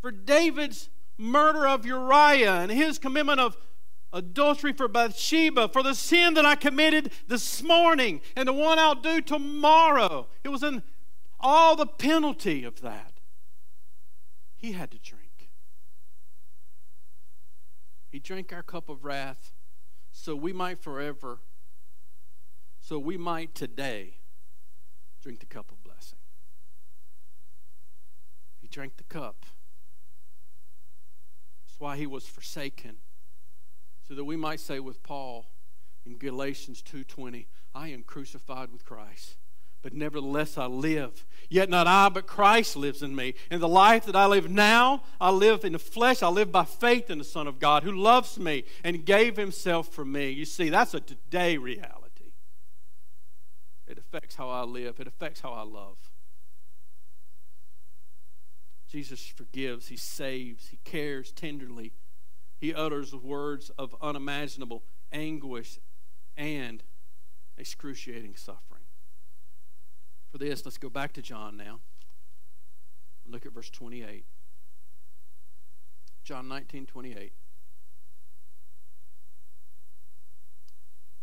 For 0.00 0.10
David's 0.10 0.88
murder 1.16 1.66
of 1.66 1.84
Uriah 1.84 2.60
and 2.60 2.70
his 2.70 2.98
commitment 2.98 3.40
of 3.40 3.56
adultery 4.12 4.72
for 4.72 4.88
Bathsheba, 4.88 5.68
for 5.68 5.82
the 5.82 5.94
sin 5.94 6.34
that 6.34 6.46
I 6.46 6.54
committed 6.54 7.12
this 7.26 7.62
morning 7.62 8.20
and 8.36 8.48
the 8.48 8.52
one 8.52 8.78
I'll 8.78 8.94
do 8.94 9.20
tomorrow. 9.20 10.28
It 10.44 10.48
was 10.48 10.62
in 10.62 10.82
all 11.40 11.76
the 11.76 11.86
penalty 11.86 12.64
of 12.64 12.80
that. 12.80 13.20
He 14.56 14.72
had 14.72 14.90
to 14.92 14.98
drink. 14.98 15.50
He 18.10 18.18
drank 18.18 18.52
our 18.52 18.62
cup 18.62 18.88
of 18.88 19.04
wrath 19.04 19.52
so 20.10 20.34
we 20.34 20.52
might 20.52 20.78
forever, 20.78 21.40
so 22.80 22.98
we 22.98 23.16
might 23.16 23.54
today 23.54 24.14
drink 25.22 25.40
the 25.40 25.46
cup 25.46 25.70
of 25.70 25.82
blessing. 25.84 26.18
He 28.60 28.66
drank 28.66 28.96
the 28.96 29.04
cup. 29.04 29.44
Why 31.78 31.96
he 31.96 32.06
was 32.06 32.26
forsaken. 32.26 32.96
So 34.06 34.14
that 34.14 34.24
we 34.24 34.36
might 34.36 34.60
say 34.60 34.80
with 34.80 35.02
Paul 35.02 35.46
in 36.04 36.18
Galatians 36.18 36.82
2:20, 36.82 37.46
I 37.74 37.88
am 37.88 38.02
crucified 38.02 38.72
with 38.72 38.84
Christ 38.84 39.36
but 39.82 39.94
nevertheless 39.94 40.58
I 40.58 40.66
live. 40.66 41.24
Yet 41.48 41.70
not 41.70 41.86
I, 41.86 42.08
but 42.08 42.26
Christ 42.26 42.76
lives 42.76 43.02
in 43.02 43.14
me. 43.14 43.34
And 43.50 43.62
the 43.62 43.68
life 43.68 44.04
that 44.06 44.16
I 44.16 44.26
live 44.26 44.50
now, 44.50 45.02
I 45.20 45.30
live 45.30 45.64
in 45.64 45.72
the 45.72 45.78
flesh. 45.78 46.22
I 46.22 46.28
live 46.28 46.50
by 46.50 46.64
faith 46.64 47.10
in 47.10 47.18
the 47.18 47.24
Son 47.24 47.46
of 47.46 47.58
God 47.58 47.84
who 47.84 47.92
loves 47.92 48.38
me 48.38 48.64
and 48.82 49.04
gave 49.04 49.36
himself 49.36 49.88
for 49.88 50.04
me. 50.04 50.30
You 50.30 50.44
see, 50.44 50.68
that's 50.68 50.94
a 50.94 51.00
today 51.00 51.56
reality. 51.56 52.32
It 53.86 53.98
affects 53.98 54.34
how 54.34 54.50
I 54.50 54.62
live, 54.62 55.00
it 55.00 55.06
affects 55.06 55.40
how 55.40 55.52
I 55.52 55.62
love. 55.62 55.96
Jesus 58.90 59.26
forgives, 59.26 59.88
he 59.88 59.96
saves, 59.96 60.68
he 60.68 60.78
cares 60.84 61.32
tenderly. 61.32 61.92
He 62.58 62.74
utters 62.74 63.14
words 63.14 63.70
of 63.78 63.94
unimaginable 64.00 64.82
anguish 65.12 65.78
and 66.36 66.82
excruciating 67.56 68.36
suffering 68.36 68.78
for 70.30 70.38
this, 70.38 70.64
let's 70.64 70.78
go 70.78 70.90
back 70.90 71.12
to 71.14 71.22
John 71.22 71.56
now. 71.56 71.80
Look 73.26 73.46
at 73.46 73.52
verse 73.52 73.70
28. 73.70 74.24
John 76.24 76.48
19, 76.48 76.86
28. 76.86 77.32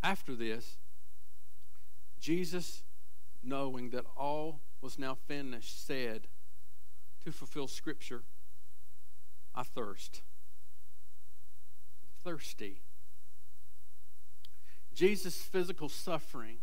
After 0.02 0.36
this, 0.36 0.78
Jesus, 2.20 2.84
knowing 3.44 3.92
that 3.92 4.06
all 4.18 4.62
was 4.82 4.98
now 4.98 5.18
finished, 5.28 5.86
said, 5.86 6.28
to 7.26 7.32
fulfill 7.32 7.68
Scripture, 7.68 8.22
I 9.56 9.64
thirst. 9.64 10.22
Thirsty. 12.24 12.82
Jesus' 14.94 15.42
physical 15.42 15.90
suffering 15.90 16.58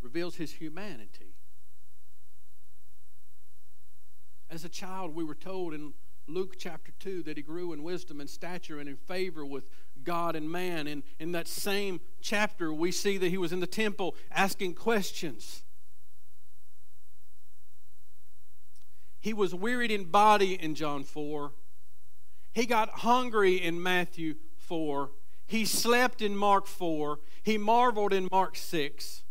reveals 0.00 0.36
his 0.36 0.52
humanity. 0.52 1.34
As 4.48 4.64
a 4.64 4.68
child, 4.68 5.14
we 5.14 5.24
were 5.24 5.34
told 5.34 5.74
in 5.74 5.92
Luke 6.28 6.54
chapter 6.56 6.92
2 7.00 7.24
that 7.24 7.36
he 7.36 7.42
grew 7.42 7.72
in 7.72 7.82
wisdom 7.82 8.20
and 8.20 8.30
stature 8.30 8.78
and 8.78 8.88
in 8.88 8.96
favor 8.96 9.44
with 9.44 9.68
God 10.04 10.36
and 10.36 10.48
man. 10.48 10.86
And 10.86 11.02
in 11.18 11.32
that 11.32 11.48
same 11.48 12.00
chapter, 12.20 12.72
we 12.72 12.92
see 12.92 13.18
that 13.18 13.28
he 13.28 13.38
was 13.38 13.52
in 13.52 13.58
the 13.58 13.66
temple 13.66 14.14
asking 14.30 14.74
questions. 14.74 15.64
He 19.22 19.32
was 19.32 19.54
wearied 19.54 19.92
in 19.92 20.04
body 20.04 20.54
in 20.54 20.74
John 20.74 21.04
4. 21.04 21.52
He 22.52 22.66
got 22.66 22.90
hungry 22.90 23.54
in 23.54 23.80
Matthew 23.80 24.34
4. 24.58 25.10
He 25.46 25.64
slept 25.64 26.20
in 26.20 26.36
Mark 26.36 26.66
4. 26.66 27.20
He 27.44 27.56
marveled 27.56 28.12
in 28.12 28.28
Mark 28.32 28.56
6. 28.56 29.22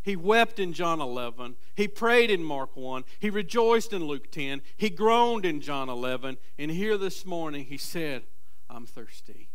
He 0.00 0.14
wept 0.14 0.60
in 0.60 0.72
John 0.72 1.00
11. 1.00 1.56
He 1.74 1.88
prayed 1.88 2.30
in 2.30 2.44
Mark 2.44 2.76
1. 2.76 3.02
He 3.18 3.28
rejoiced 3.28 3.92
in 3.92 4.04
Luke 4.04 4.30
10. 4.30 4.62
He 4.76 4.90
groaned 4.90 5.44
in 5.44 5.60
John 5.60 5.88
11. 5.88 6.36
And 6.56 6.70
here 6.70 6.96
this 6.96 7.26
morning 7.26 7.64
he 7.64 7.78
said, 7.78 8.22
I'm 8.70 8.86
thirsty. 8.86 9.48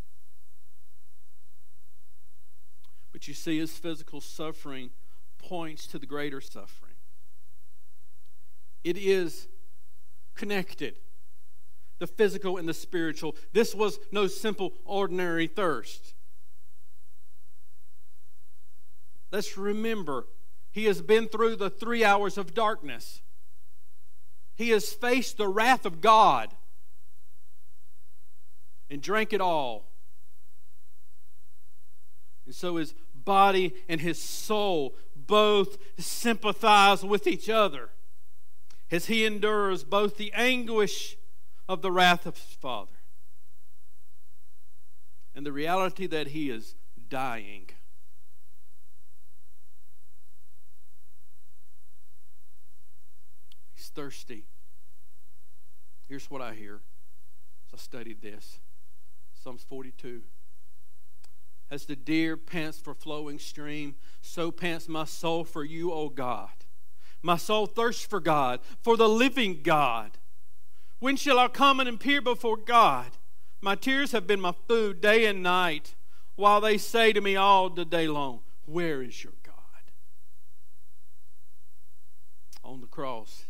But 3.13 3.29
you 3.29 3.34
see, 3.34 3.57
his 3.57 3.71
physical 3.71 4.19
suffering 4.19 4.89
points 5.38 5.88
to 5.88 5.97
the 5.97 6.05
greater 6.05 6.41
suffering. 6.41 6.95
It 8.84 8.97
is 8.97 9.47
connected 10.41 10.95
the 11.99 12.08
physical 12.08 12.58
and 12.58 12.67
the 12.67 12.73
spiritual. 12.73 13.36
This 13.54 13.75
was 13.75 13.99
no 14.12 14.25
simple, 14.25 14.73
ordinary 14.86 15.45
thirst. 15.45 16.15
Let's 19.32 19.56
remember 19.56 20.25
he 20.71 20.86
has 20.86 21.04
been 21.04 21.27
through 21.27 21.58
the 21.58 21.69
three 21.69 22.04
hours 22.04 22.39
of 22.39 22.56
darkness. 22.56 23.21
He 24.56 24.69
has 24.69 24.91
faced 24.91 25.38
the 25.38 25.47
wrath 25.47 25.86
of 25.86 26.01
God 26.01 26.49
and 28.89 28.99
drank 28.99 29.32
it 29.32 29.41
all. 29.41 29.91
And 32.47 32.56
so 32.56 32.77
his 32.77 32.95
body 33.13 33.75
and 33.88 34.01
his 34.01 34.19
soul 34.19 34.95
both 35.15 35.77
sympathize 35.99 37.04
with 37.04 37.27
each 37.27 37.47
other 37.47 37.91
as 38.91 39.06
he 39.06 39.25
endures 39.25 39.84
both 39.84 40.17
the 40.17 40.34
anguish 40.34 41.17
of 41.67 41.82
the 41.82 41.91
wrath 41.91 42.25
of 42.25 42.36
his 42.38 42.58
Father 42.60 42.91
and 45.34 45.45
the 45.45 45.51
reality 45.54 46.08
that 46.08 46.27
he 46.27 46.49
is 46.49 46.75
dying. 47.10 47.69
He's 53.73 53.88
thirsty. 53.88 54.45
Here's 56.10 56.30
what 56.30 56.41
I 56.41 56.54
hear 56.54 56.82
as 57.65 57.80
I 57.80 57.82
studied 57.82 58.21
this 58.21 58.60
Psalms 59.34 59.63
42. 59.63 60.23
As 61.69 61.86
the 61.86 61.95
deer 61.95 62.36
pants 62.36 62.80
for 62.80 62.93
flowing 62.93 63.39
stream, 63.39 63.95
so 64.21 64.51
pants 64.51 64.89
my 64.89 65.06
soul 65.06 65.45
for 65.45 65.63
you, 65.63 65.93
O 65.93 66.10
God. 66.10 66.49
My 67.21 67.38
soul 67.38 67.67
thirsts 67.67 68.05
for 68.05 68.19
God, 68.19 68.60
for 68.81 68.97
the 68.97 69.10
living 69.10 69.62
God. 69.62 70.17
When 70.99 71.15
shall 71.15 71.39
I 71.39 71.47
come 71.47 71.79
and 71.79 71.89
appear 71.89 72.21
before 72.21 72.57
God? 72.57 73.17
My 73.62 73.75
tears 73.75 74.12
have 74.12 74.25
been 74.25 74.41
my 74.41 74.53
food 74.67 75.01
day 75.01 75.25
and 75.25 75.43
night, 75.43 75.95
while 76.36 76.62
they 76.62 76.77
say 76.77 77.13
to 77.13 77.21
me 77.21 77.36
all 77.36 77.69
the 77.69 77.86
day 77.86 78.07
long, 78.07 78.41
Where 78.65 79.01
is 79.03 79.23
your 79.23 79.34
God? 79.43 79.55
On 82.63 82.81
the 82.81 82.88
cross, 82.88 83.45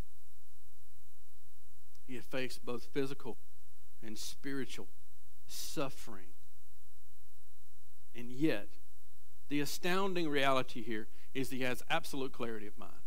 he 2.05 2.15
had 2.15 2.25
faced 2.25 2.65
both 2.65 2.88
physical 2.93 3.38
and 4.03 4.17
spiritual 4.17 4.88
suffering. 5.47 6.34
And 8.15 8.31
yet, 8.31 8.67
the 9.47 9.62
astounding 9.62 10.27
reality 10.27 10.84
here 10.84 11.07
is 11.34 11.49
he 11.49 11.62
has 11.62 11.84
absolute 11.89 12.34
clarity 12.34 12.67
of 12.67 12.77
mind. 12.77 13.01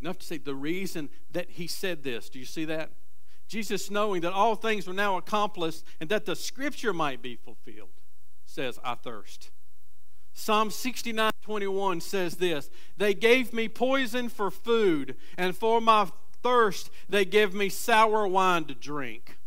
Enough 0.00 0.18
to 0.18 0.26
say 0.26 0.38
the 0.38 0.54
reason 0.54 1.08
that 1.32 1.50
he 1.50 1.66
said 1.66 2.02
this. 2.02 2.28
Do 2.28 2.38
you 2.38 2.44
see 2.44 2.64
that? 2.66 2.90
Jesus, 3.48 3.90
knowing 3.90 4.20
that 4.22 4.32
all 4.32 4.54
things 4.54 4.86
were 4.86 4.92
now 4.92 5.16
accomplished 5.16 5.82
and 6.00 6.08
that 6.10 6.26
the 6.26 6.36
scripture 6.36 6.92
might 6.92 7.22
be 7.22 7.34
fulfilled, 7.34 7.88
says, 8.46 8.78
I 8.84 8.94
thirst. 8.94 9.50
Psalm 10.34 10.70
69 10.70 11.32
21 11.42 12.00
says 12.00 12.36
this 12.36 12.70
They 12.96 13.14
gave 13.14 13.52
me 13.52 13.68
poison 13.68 14.28
for 14.28 14.50
food, 14.50 15.16
and 15.36 15.56
for 15.56 15.80
my 15.80 16.08
thirst, 16.42 16.90
they 17.08 17.24
give 17.24 17.54
me 17.54 17.68
sour 17.68 18.26
wine 18.28 18.64
to 18.66 18.74
drink. 18.74 19.38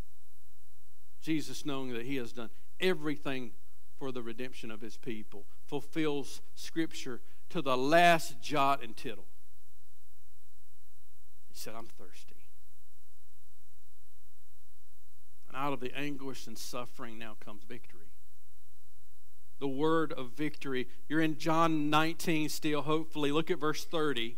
Jesus, 1.21 1.65
knowing 1.65 1.93
that 1.93 2.05
he 2.05 2.15
has 2.15 2.33
done 2.33 2.49
everything 2.79 3.51
for 3.97 4.11
the 4.11 4.21
redemption 4.21 4.71
of 4.71 4.81
his 4.81 4.97
people, 4.97 5.45
fulfills 5.63 6.41
Scripture 6.55 7.21
to 7.49 7.61
the 7.61 7.77
last 7.77 8.41
jot 8.41 8.83
and 8.83 8.97
tittle. 8.97 9.27
He 11.51 11.59
said, 11.59 11.73
I'm 11.77 11.87
thirsty. 11.87 12.35
And 15.47 15.57
out 15.57 15.73
of 15.73 15.81
the 15.81 15.91
anguish 15.97 16.47
and 16.47 16.57
suffering 16.57 17.19
now 17.19 17.35
comes 17.43 17.63
victory. 17.63 18.07
The 19.59 19.67
word 19.67 20.13
of 20.13 20.31
victory. 20.31 20.87
You're 21.09 21.21
in 21.21 21.37
John 21.37 21.89
19 21.89 22.47
still, 22.49 22.81
hopefully. 22.81 23.31
Look 23.31 23.51
at 23.51 23.59
verse 23.59 23.83
30. 23.83 24.37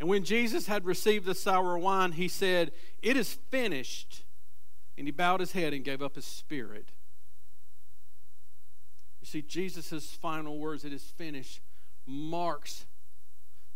And 0.00 0.08
when 0.08 0.24
Jesus 0.24 0.66
had 0.66 0.84
received 0.84 1.24
the 1.24 1.34
sour 1.34 1.78
wine, 1.78 2.12
he 2.12 2.28
said, 2.28 2.72
It 3.00 3.16
is 3.16 3.38
finished. 3.50 4.24
And 4.98 5.06
he 5.06 5.12
bowed 5.12 5.40
his 5.40 5.52
head 5.52 5.72
and 5.72 5.84
gave 5.84 6.02
up 6.02 6.16
his 6.16 6.26
spirit. 6.26 6.90
You 9.20 9.26
see, 9.26 9.42
Jesus' 9.42 10.10
final 10.10 10.58
words, 10.58 10.84
It 10.84 10.92
is 10.92 11.04
finished, 11.04 11.60
marks 12.06 12.86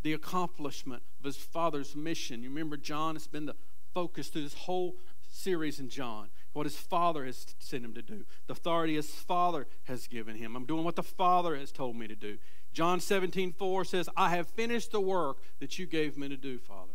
the 0.03 0.13
accomplishment 0.13 1.03
of 1.19 1.25
his 1.25 1.37
Father's 1.37 1.95
mission. 1.95 2.43
You 2.43 2.49
remember, 2.49 2.77
John 2.77 3.15
has 3.15 3.27
been 3.27 3.45
the 3.45 3.55
focus 3.93 4.29
through 4.29 4.43
this 4.43 4.53
whole 4.53 4.97
series 5.31 5.79
in 5.79 5.89
John. 5.89 6.29
What 6.53 6.65
his 6.65 6.77
Father 6.77 7.25
has 7.25 7.55
sent 7.59 7.85
him 7.85 7.93
to 7.93 8.01
do, 8.01 8.25
the 8.47 8.53
authority 8.53 8.95
his 8.95 9.09
Father 9.09 9.67
has 9.83 10.07
given 10.07 10.35
him. 10.35 10.55
I'm 10.55 10.65
doing 10.65 10.83
what 10.83 10.95
the 10.95 11.03
Father 11.03 11.55
has 11.55 11.71
told 11.71 11.95
me 11.95 12.07
to 12.07 12.15
do. 12.15 12.37
John 12.73 12.99
17, 12.99 13.53
4 13.53 13.85
says, 13.85 14.09
I 14.15 14.29
have 14.29 14.47
finished 14.47 14.91
the 14.91 15.01
work 15.01 15.37
that 15.59 15.77
you 15.77 15.85
gave 15.85 16.17
me 16.17 16.29
to 16.29 16.37
do, 16.37 16.57
Father. 16.57 16.93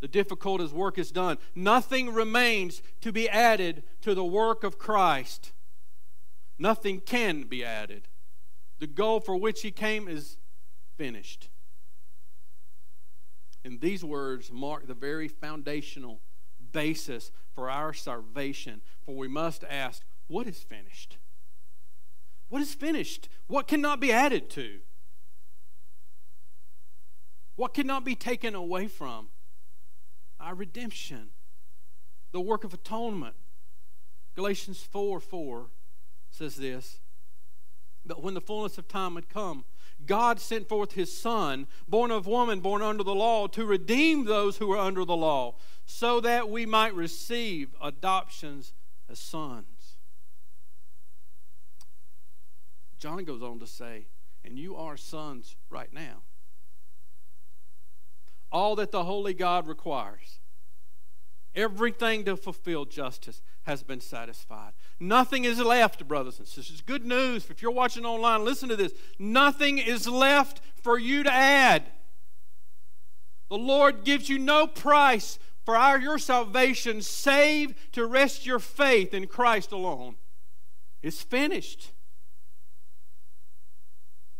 The 0.00 0.08
difficult 0.08 0.60
as 0.60 0.72
work 0.72 0.98
is 0.98 1.10
done. 1.10 1.38
Nothing 1.54 2.12
remains 2.12 2.82
to 3.00 3.10
be 3.10 3.28
added 3.28 3.84
to 4.02 4.14
the 4.14 4.24
work 4.24 4.62
of 4.62 4.78
Christ. 4.78 5.52
Nothing 6.58 7.00
can 7.00 7.44
be 7.44 7.64
added. 7.64 8.08
The 8.80 8.86
goal 8.86 9.20
for 9.20 9.36
which 9.36 9.62
he 9.62 9.70
came 9.70 10.08
is 10.08 10.36
finished. 10.96 11.48
And 13.64 13.80
these 13.80 14.04
words 14.04 14.52
mark 14.52 14.86
the 14.86 14.94
very 14.94 15.28
foundational 15.28 16.20
basis 16.72 17.30
for 17.54 17.70
our 17.70 17.92
salvation. 17.92 18.82
For 19.06 19.14
we 19.14 19.28
must 19.28 19.64
ask, 19.68 20.02
what 20.26 20.46
is 20.46 20.62
finished? 20.62 21.18
What 22.48 22.60
is 22.60 22.74
finished? 22.74 23.28
What 23.46 23.66
cannot 23.66 24.00
be 24.00 24.12
added 24.12 24.50
to? 24.50 24.80
What 27.56 27.72
cannot 27.72 28.04
be 28.04 28.14
taken 28.14 28.54
away 28.54 28.86
from? 28.86 29.28
Our 30.40 30.54
redemption, 30.54 31.28
the 32.32 32.40
work 32.40 32.64
of 32.64 32.74
atonement. 32.74 33.36
Galatians 34.34 34.82
4 34.82 35.20
4 35.20 35.66
says 36.30 36.56
this. 36.56 36.98
But 38.04 38.22
when 38.22 38.34
the 38.34 38.40
fullness 38.40 38.76
of 38.76 38.88
time 38.88 39.14
had 39.14 39.28
come, 39.28 39.64
God 40.06 40.40
sent 40.40 40.68
forth 40.68 40.92
his 40.92 41.16
Son, 41.16 41.66
born 41.88 42.10
of 42.10 42.26
woman, 42.26 42.60
born 42.60 42.82
under 42.82 43.02
the 43.02 43.14
law, 43.14 43.46
to 43.48 43.64
redeem 43.64 44.24
those 44.24 44.58
who 44.58 44.66
were 44.66 44.78
under 44.78 45.04
the 45.04 45.16
law, 45.16 45.54
so 45.86 46.20
that 46.20 46.48
we 46.48 46.66
might 46.66 46.94
receive 46.94 47.74
adoptions 47.82 48.72
as 49.08 49.18
sons. 49.18 49.96
John 52.98 53.24
goes 53.24 53.42
on 53.42 53.58
to 53.60 53.66
say, 53.66 54.06
and 54.44 54.58
you 54.58 54.76
are 54.76 54.96
sons 54.96 55.56
right 55.68 55.92
now. 55.92 56.22
All 58.50 58.76
that 58.76 58.92
the 58.92 59.04
Holy 59.04 59.34
God 59.34 59.66
requires, 59.66 60.38
everything 61.54 62.24
to 62.24 62.36
fulfill 62.36 62.84
justice 62.84 63.42
has 63.64 63.82
been 63.82 64.00
satisfied. 64.00 64.72
Nothing 65.00 65.44
is 65.44 65.58
left, 65.58 66.06
brothers 66.06 66.38
and 66.38 66.46
sisters. 66.46 66.80
Good 66.80 67.04
news. 67.04 67.48
If 67.50 67.62
you're 67.62 67.70
watching 67.70 68.04
online, 68.04 68.44
listen 68.44 68.68
to 68.68 68.76
this. 68.76 68.92
Nothing 69.18 69.78
is 69.78 70.06
left 70.06 70.60
for 70.82 70.98
you 70.98 71.22
to 71.22 71.32
add. 71.32 71.84
The 73.48 73.58
Lord 73.58 74.04
gives 74.04 74.28
you 74.28 74.38
no 74.38 74.66
price 74.66 75.38
for 75.64 75.76
our, 75.76 75.98
your 75.98 76.18
salvation, 76.18 77.00
save 77.00 77.74
to 77.92 78.06
rest 78.06 78.44
your 78.44 78.58
faith 78.58 79.14
in 79.14 79.26
Christ 79.26 79.72
alone. 79.72 80.16
It's 81.02 81.22
finished. 81.22 81.92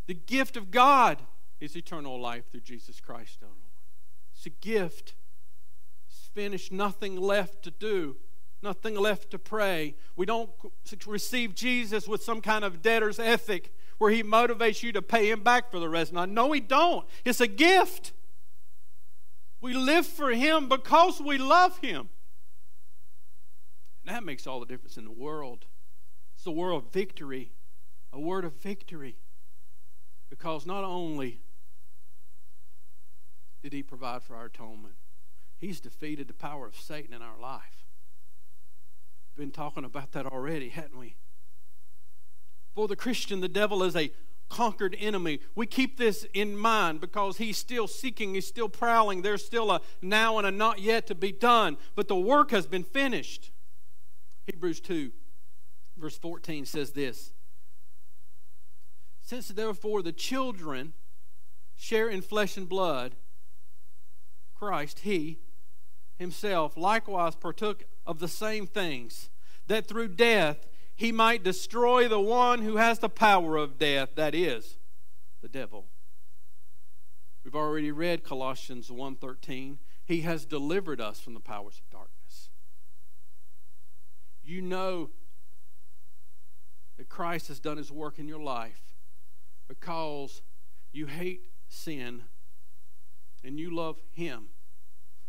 The 0.06 0.14
gift 0.14 0.56
of 0.56 0.70
God 0.70 1.22
is 1.60 1.76
eternal 1.76 2.20
life 2.20 2.50
through 2.50 2.60
Jesus 2.60 3.00
Christ 3.00 3.38
our 3.42 3.48
Lord. 3.48 3.60
It's 4.34 4.46
a 4.46 4.50
gift. 4.50 5.14
Finished, 6.34 6.72
nothing 6.72 7.16
left 7.16 7.62
to 7.62 7.70
do, 7.70 8.16
nothing 8.62 8.96
left 8.96 9.30
to 9.30 9.38
pray. 9.38 9.94
We 10.16 10.26
don't 10.26 10.50
receive 11.06 11.54
Jesus 11.54 12.08
with 12.08 12.22
some 12.22 12.40
kind 12.40 12.64
of 12.64 12.82
debtor's 12.82 13.18
ethic 13.18 13.72
where 13.98 14.10
he 14.10 14.22
motivates 14.22 14.82
you 14.82 14.92
to 14.92 15.02
pay 15.02 15.30
him 15.30 15.42
back 15.42 15.70
for 15.70 15.78
the 15.78 15.88
rest. 15.88 16.12
Now, 16.12 16.24
no, 16.24 16.48
we 16.48 16.60
don't. 16.60 17.06
It's 17.24 17.40
a 17.40 17.46
gift. 17.46 18.12
We 19.60 19.74
live 19.74 20.06
for 20.06 20.30
him 20.30 20.68
because 20.68 21.20
we 21.20 21.38
love 21.38 21.78
him. 21.78 22.08
And 24.04 24.14
that 24.14 24.24
makes 24.24 24.46
all 24.46 24.60
the 24.60 24.66
difference 24.66 24.96
in 24.96 25.04
the 25.04 25.12
world. 25.12 25.64
It's 26.36 26.46
a 26.46 26.50
word 26.50 26.72
of 26.72 26.92
victory, 26.92 27.52
a 28.12 28.20
word 28.20 28.44
of 28.44 28.54
victory. 28.54 29.16
Because 30.28 30.66
not 30.66 30.84
only 30.84 31.40
did 33.62 33.72
he 33.72 33.82
provide 33.82 34.22
for 34.22 34.34
our 34.34 34.46
atonement, 34.46 34.94
he's 35.58 35.80
defeated 35.80 36.28
the 36.28 36.34
power 36.34 36.66
of 36.66 36.76
Satan 36.76 37.14
in 37.14 37.22
our 37.22 37.38
life. 37.40 37.84
Been 39.36 39.50
talking 39.50 39.84
about 39.84 40.12
that 40.12 40.26
already, 40.26 40.68
hadn't 40.68 40.98
we? 40.98 41.16
For 42.74 42.86
the 42.88 42.96
Christian, 42.96 43.40
the 43.40 43.48
devil 43.48 43.82
is 43.82 43.96
a 43.96 44.12
conquered 44.48 44.96
enemy. 44.98 45.40
We 45.54 45.66
keep 45.66 45.96
this 45.96 46.26
in 46.34 46.56
mind 46.56 47.00
because 47.00 47.38
he's 47.38 47.56
still 47.56 47.88
seeking, 47.88 48.34
he's 48.34 48.46
still 48.46 48.68
prowling. 48.68 49.22
There's 49.22 49.44
still 49.44 49.70
a 49.70 49.80
now 50.00 50.38
and 50.38 50.46
a 50.46 50.50
not 50.50 50.80
yet 50.80 51.06
to 51.08 51.14
be 51.14 51.32
done, 51.32 51.76
but 51.96 52.08
the 52.08 52.16
work 52.16 52.50
has 52.50 52.66
been 52.66 52.84
finished. 52.84 53.50
Hebrews 54.46 54.80
2, 54.80 55.10
verse 55.96 56.18
14 56.18 56.66
says 56.66 56.92
this 56.92 57.32
since 59.24 59.48
therefore 59.48 60.02
the 60.02 60.12
children 60.12 60.92
share 61.74 62.08
in 62.08 62.20
flesh 62.20 62.58
and 62.58 62.68
blood, 62.68 63.16
Christ, 64.54 65.00
He 65.00 65.38
Himself 66.18 66.76
likewise 66.76 67.34
partook 67.34 67.84
of 68.06 68.18
the 68.18 68.28
same 68.28 68.66
things, 68.66 69.30
that 69.66 69.86
through 69.86 70.08
death 70.08 70.66
He 70.94 71.10
might 71.10 71.42
destroy 71.42 72.08
the 72.08 72.20
one 72.20 72.62
who 72.62 72.76
has 72.76 73.00
the 73.00 73.08
power 73.08 73.56
of 73.56 73.78
death, 73.78 74.10
that 74.14 74.34
is, 74.34 74.78
the 75.42 75.48
devil. 75.48 75.86
We've 77.44 77.56
already 77.56 77.90
read 77.90 78.24
Colossians 78.24 78.90
1:13. 78.90 79.78
He 80.04 80.20
has 80.20 80.46
delivered 80.46 81.00
us 81.00 81.20
from 81.20 81.34
the 81.34 81.40
powers 81.40 81.80
of 81.80 81.90
darkness. 81.90 82.50
You 84.42 84.62
know 84.62 85.10
that 86.96 87.08
Christ 87.08 87.48
has 87.48 87.58
done 87.58 87.76
his 87.76 87.90
work 87.90 88.18
in 88.18 88.28
your 88.28 88.42
life 88.42 88.94
because 89.66 90.42
you 90.92 91.06
hate 91.06 91.48
sin 91.68 92.24
and 93.42 93.58
you 93.58 93.74
love 93.74 94.00
Him. 94.12 94.48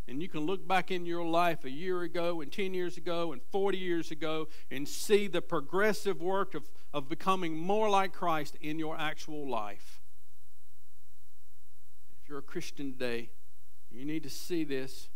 And 0.08 0.22
you 0.22 0.30
can 0.30 0.41
look 0.41 0.68
back 0.68 0.91
in 0.91 1.06
your 1.06 1.26
life 1.26 1.65
a 1.65 1.72
year 1.72 2.02
ago, 2.02 2.41
and 2.41 2.52
10 2.52 2.74
years 2.74 2.96
ago, 2.98 3.34
and 3.34 3.41
40 3.52 3.78
years 3.78 4.12
ago, 4.12 4.48
and 4.70 4.88
see 4.88 5.28
the 5.28 5.41
progressive 5.41 6.22
work 6.22 6.54
of, 6.54 6.70
of 6.94 7.10
becoming 7.10 7.58
more 7.58 7.89
like 7.89 8.13
Christ 8.13 8.56
in 8.62 8.78
your 8.78 8.98
actual 8.98 9.50
life. 9.50 10.02
If 12.22 12.30
you're 12.30 12.39
a 12.39 12.44
Christian 12.44 12.94
today, 12.94 13.32
you 13.89 14.06
need 14.06 14.24
to 14.24 14.30
see 14.30 14.63
this. 14.63 15.10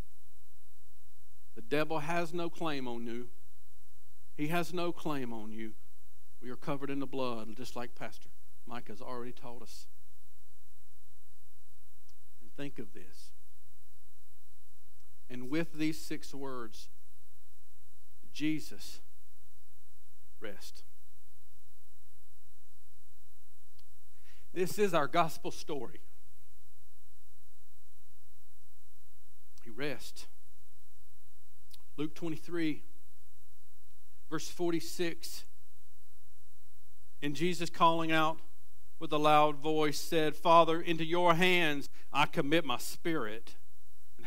The 1.56 1.62
devil 1.62 2.00
has 2.00 2.34
no 2.34 2.50
claim 2.50 2.88
on 2.88 3.06
you, 3.06 3.28
he 4.38 4.48
has 4.48 4.74
no 4.74 4.92
claim 4.92 5.34
on 5.34 5.52
you. 5.52 5.74
We 6.42 6.50
are 6.50 6.56
covered 6.56 6.90
in 6.90 7.00
the 7.00 7.06
blood, 7.06 7.54
just 7.58 7.76
like 7.76 7.96
Pastor 7.96 8.30
Mike 8.66 8.88
has 8.88 9.02
already 9.02 9.34
taught 9.34 9.62
us. 9.62 9.88
And 12.42 12.50
think 12.56 12.80
of 12.80 12.94
this. 12.94 13.29
With 15.50 15.74
these 15.74 16.00
six 16.00 16.34
words, 16.34 16.90
Jesus 18.32 19.00
rest. 20.40 20.84
This 24.54 24.78
is 24.78 24.94
our 24.94 25.08
gospel 25.08 25.50
story. 25.50 26.02
He 29.64 29.72
rests. 29.72 30.28
Luke 31.98 32.14
23, 32.14 32.84
verse 34.30 34.50
46. 34.50 35.46
And 37.24 37.36
Jesus 37.36 37.72
calling 37.72 38.12
out, 38.12 38.38
with 39.00 39.12
a 39.14 39.18
loud 39.18 39.58
voice 39.58 40.00
said, 40.00 40.36
Father, 40.36 40.80
into 40.80 41.06
your 41.06 41.34
hands 41.34 41.90
I 42.14 42.26
commit 42.26 42.66
my 42.66 42.78
spirit. 42.78 43.56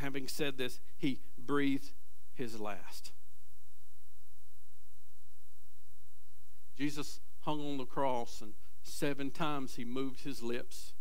Having 0.03 0.27
said 0.27 0.59
this, 0.59 0.81
he 0.99 1.21
breathed 1.39 1.93
his 2.35 2.59
last. 2.59 3.13
Jesus 6.77 7.21
hung 7.43 7.61
on 7.61 7.79
the 7.79 7.85
cross, 7.85 8.41
and 8.41 8.55
seven 8.83 9.31
times 9.31 9.77
he 9.77 9.85
moved 9.85 10.25
his 10.25 10.43
lips. 10.43 10.95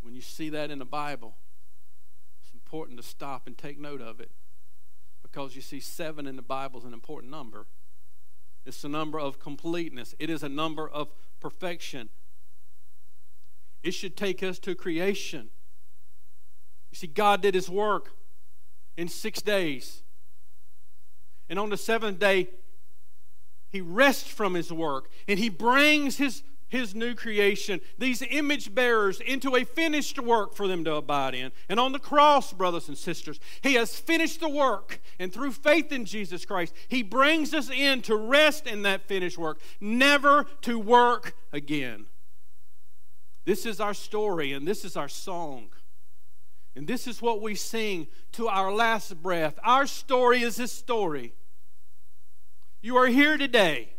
When 0.00 0.12
you 0.12 0.20
see 0.20 0.48
that 0.48 0.72
in 0.72 0.80
the 0.80 0.84
Bible, 0.84 1.36
it's 2.42 2.52
important 2.52 2.98
to 3.00 3.06
stop 3.06 3.46
and 3.46 3.56
take 3.56 3.78
note 3.78 4.00
of 4.00 4.18
it 4.18 4.32
because 5.22 5.54
you 5.54 5.62
see, 5.62 5.78
seven 5.78 6.26
in 6.26 6.34
the 6.34 6.42
Bible 6.42 6.80
is 6.80 6.84
an 6.84 6.94
important 6.94 7.30
number. 7.30 7.68
It's 8.66 8.82
a 8.82 8.88
number 8.88 9.20
of 9.20 9.38
completeness, 9.38 10.16
it 10.18 10.30
is 10.30 10.42
a 10.42 10.48
number 10.48 10.88
of 10.88 11.12
perfection. 11.38 12.08
It 13.84 13.92
should 13.92 14.16
take 14.16 14.42
us 14.42 14.58
to 14.60 14.74
creation. 14.74 15.50
You 16.90 16.96
see, 16.96 17.06
God 17.06 17.42
did 17.42 17.54
His 17.54 17.68
work 17.68 18.12
in 18.96 19.08
six 19.08 19.42
days. 19.42 20.02
And 21.48 21.58
on 21.58 21.70
the 21.70 21.76
seventh 21.76 22.18
day, 22.18 22.48
He 23.70 23.80
rests 23.80 24.28
from 24.28 24.54
His 24.54 24.72
work 24.72 25.08
and 25.26 25.38
He 25.38 25.48
brings 25.48 26.16
His 26.16 26.42
his 26.68 26.94
new 26.94 27.14
creation, 27.14 27.80
these 27.96 28.22
image 28.30 28.74
bearers, 28.74 29.20
into 29.20 29.56
a 29.56 29.64
finished 29.64 30.18
work 30.18 30.54
for 30.54 30.68
them 30.68 30.84
to 30.84 30.94
abide 30.94 31.34
in. 31.34 31.50
And 31.68 31.80
on 31.80 31.92
the 31.92 31.98
cross, 31.98 32.52
brothers 32.52 32.88
and 32.88 32.96
sisters, 32.96 33.40
he 33.62 33.74
has 33.74 33.98
finished 33.98 34.40
the 34.40 34.48
work. 34.48 35.00
And 35.18 35.32
through 35.32 35.52
faith 35.52 35.92
in 35.92 36.04
Jesus 36.04 36.44
Christ, 36.44 36.74
he 36.88 37.02
brings 37.02 37.54
us 37.54 37.70
in 37.70 38.02
to 38.02 38.16
rest 38.16 38.66
in 38.66 38.82
that 38.82 39.08
finished 39.08 39.38
work, 39.38 39.60
never 39.80 40.44
to 40.62 40.78
work 40.78 41.34
again. 41.52 42.06
This 43.46 43.64
is 43.64 43.80
our 43.80 43.94
story, 43.94 44.52
and 44.52 44.68
this 44.68 44.84
is 44.84 44.94
our 44.94 45.08
song. 45.08 45.70
And 46.78 46.86
this 46.86 47.06
is 47.06 47.20
what 47.20 47.42
we 47.42 47.54
sing 47.54 48.06
to 48.32 48.48
our 48.48 48.72
last 48.72 49.22
breath. 49.22 49.58
Our 49.62 49.86
story 49.86 50.40
is 50.40 50.56
his 50.56 50.72
story. 50.72 51.34
You 52.80 52.96
are 52.96 53.08
here 53.08 53.36
today 53.36 53.96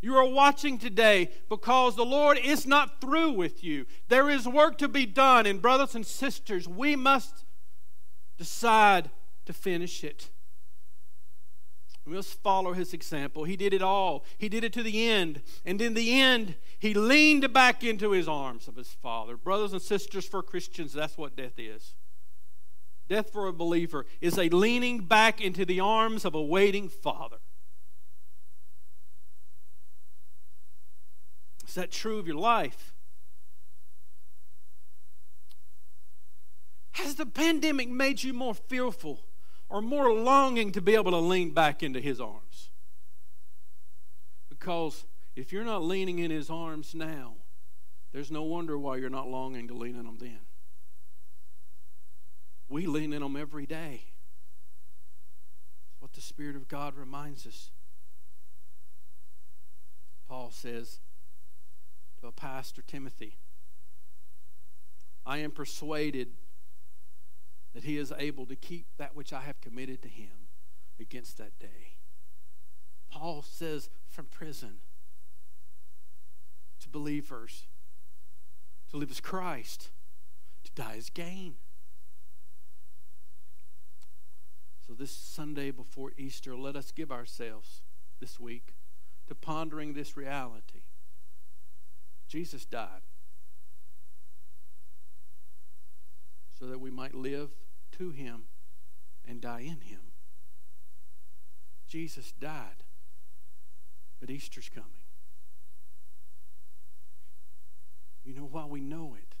you 0.00 0.14
are 0.14 0.24
watching 0.24 0.78
today 0.78 1.30
because 1.48 1.96
the 1.96 2.04
Lord 2.04 2.38
is 2.38 2.66
not 2.66 3.00
through 3.00 3.32
with 3.32 3.64
you. 3.64 3.86
There 4.08 4.30
is 4.30 4.46
work 4.46 4.78
to 4.78 4.88
be 4.88 5.06
done, 5.06 5.44
and 5.44 5.60
brothers 5.60 5.94
and 5.94 6.06
sisters, 6.06 6.68
we 6.68 6.94
must 6.94 7.44
decide 8.36 9.10
to 9.46 9.52
finish 9.52 10.04
it. 10.04 10.30
We 12.08 12.14
must 12.14 12.42
follow 12.42 12.72
his 12.72 12.94
example. 12.94 13.44
He 13.44 13.54
did 13.54 13.74
it 13.74 13.82
all. 13.82 14.24
He 14.38 14.48
did 14.48 14.64
it 14.64 14.72
to 14.72 14.82
the 14.82 15.06
end. 15.10 15.42
And 15.66 15.78
in 15.82 15.92
the 15.92 16.18
end, 16.18 16.54
he 16.78 16.94
leaned 16.94 17.52
back 17.52 17.84
into 17.84 18.12
his 18.12 18.26
arms 18.26 18.66
of 18.66 18.76
his 18.76 18.88
Father. 18.88 19.36
Brothers 19.36 19.74
and 19.74 19.82
sisters, 19.82 20.26
for 20.26 20.42
Christians, 20.42 20.94
that's 20.94 21.18
what 21.18 21.36
death 21.36 21.58
is. 21.58 21.94
Death 23.10 23.30
for 23.30 23.46
a 23.46 23.52
believer 23.52 24.06
is 24.22 24.38
a 24.38 24.48
leaning 24.48 25.00
back 25.00 25.42
into 25.42 25.66
the 25.66 25.80
arms 25.80 26.24
of 26.24 26.34
a 26.34 26.42
waiting 26.42 26.88
Father. 26.88 27.36
Is 31.66 31.74
that 31.74 31.90
true 31.90 32.18
of 32.18 32.26
your 32.26 32.36
life? 32.36 32.94
Has 36.92 37.16
the 37.16 37.26
pandemic 37.26 37.90
made 37.90 38.22
you 38.22 38.32
more 38.32 38.54
fearful 38.54 39.27
or 39.68 39.82
more 39.82 40.12
longing 40.12 40.72
to 40.72 40.80
be 40.80 40.94
able 40.94 41.10
to 41.10 41.18
lean 41.18 41.50
back 41.50 41.82
into 41.82 42.00
His 42.00 42.20
arms? 42.20 42.70
Because 44.48 45.04
if 45.36 45.52
you're 45.52 45.64
not 45.64 45.82
leaning 45.82 46.18
in 46.18 46.30
His 46.30 46.50
arms 46.50 46.94
now, 46.94 47.34
there's 48.12 48.30
no 48.30 48.42
wonder 48.42 48.78
why 48.78 48.96
you're 48.96 49.10
not 49.10 49.28
longing 49.28 49.68
to 49.68 49.74
lean 49.74 49.96
in 49.96 50.04
them 50.04 50.18
then. 50.18 50.40
We 52.68 52.86
lean 52.86 53.12
in 53.12 53.22
them 53.22 53.36
every 53.36 53.66
day. 53.66 54.02
What 56.00 56.12
the 56.12 56.20
Spirit 56.20 56.56
of 56.56 56.68
God 56.68 56.94
reminds 56.96 57.46
us. 57.46 57.70
Paul 60.28 60.50
says, 60.50 61.00
to 62.20 62.26
a 62.26 62.32
pastor, 62.32 62.82
Timothy. 62.82 63.36
I 65.24 65.38
am 65.38 65.50
persuaded 65.50 66.28
that 67.74 67.84
he 67.84 67.96
is 67.96 68.12
able 68.18 68.46
to 68.46 68.56
keep 68.56 68.86
that 68.96 69.14
which 69.14 69.32
I 69.32 69.42
have 69.42 69.60
committed 69.60 70.02
to 70.02 70.08
him 70.08 70.48
against 71.00 71.38
that 71.38 71.58
day. 71.58 71.96
Paul 73.10 73.42
says 73.42 73.88
from 74.08 74.26
prison 74.26 74.78
to 76.80 76.88
believers 76.88 77.66
to 78.90 78.96
live 78.96 79.10
as 79.10 79.20
Christ, 79.20 79.90
to 80.64 80.70
die 80.74 80.96
as 80.96 81.10
gain. 81.10 81.54
So, 84.86 84.94
this 84.94 85.10
Sunday 85.10 85.70
before 85.70 86.12
Easter, 86.16 86.56
let 86.56 86.74
us 86.74 86.92
give 86.92 87.12
ourselves 87.12 87.82
this 88.20 88.40
week 88.40 88.74
to 89.26 89.34
pondering 89.34 89.92
this 89.92 90.16
reality 90.16 90.80
Jesus 92.28 92.64
died 92.66 93.02
so 96.58 96.66
that 96.66 96.80
we 96.80 96.90
might 96.90 97.14
live 97.14 97.50
to 97.92 98.10
him 98.10 98.44
and 99.26 99.40
die 99.40 99.60
in 99.60 99.80
him. 99.80 100.00
Jesus 101.86 102.32
died, 102.32 102.84
but 104.20 104.30
Easter's 104.30 104.68
coming. 104.68 104.90
You 108.24 108.34
know 108.34 108.48
why 108.50 108.66
we 108.66 108.80
know 108.80 109.16
it? 109.18 109.36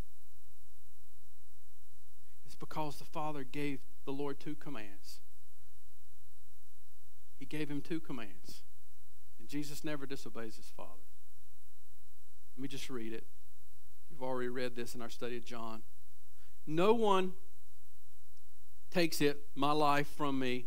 It's 2.46 2.54
because 2.54 2.98
the 2.98 3.04
Father 3.04 3.44
gave 3.44 3.80
the 4.06 4.12
Lord 4.12 4.40
two 4.40 4.54
commands. 4.54 5.20
He 7.38 7.44
gave 7.44 7.70
him 7.70 7.82
two 7.82 8.00
commands. 8.00 8.62
And 9.38 9.48
Jesus 9.48 9.84
never 9.84 10.06
disobeys 10.06 10.56
his 10.56 10.72
Father. 10.74 11.04
Let 12.56 12.62
me 12.62 12.68
just 12.68 12.88
read 12.88 13.12
it. 13.12 13.26
You've 14.10 14.22
already 14.22 14.48
read 14.48 14.74
this 14.74 14.94
in 14.94 15.02
our 15.02 15.10
study 15.10 15.36
of 15.36 15.44
John. 15.44 15.82
No 16.68 16.92
one 16.92 17.32
takes 18.90 19.22
it, 19.22 19.40
my 19.54 19.72
life, 19.72 20.06
from 20.06 20.38
me, 20.38 20.66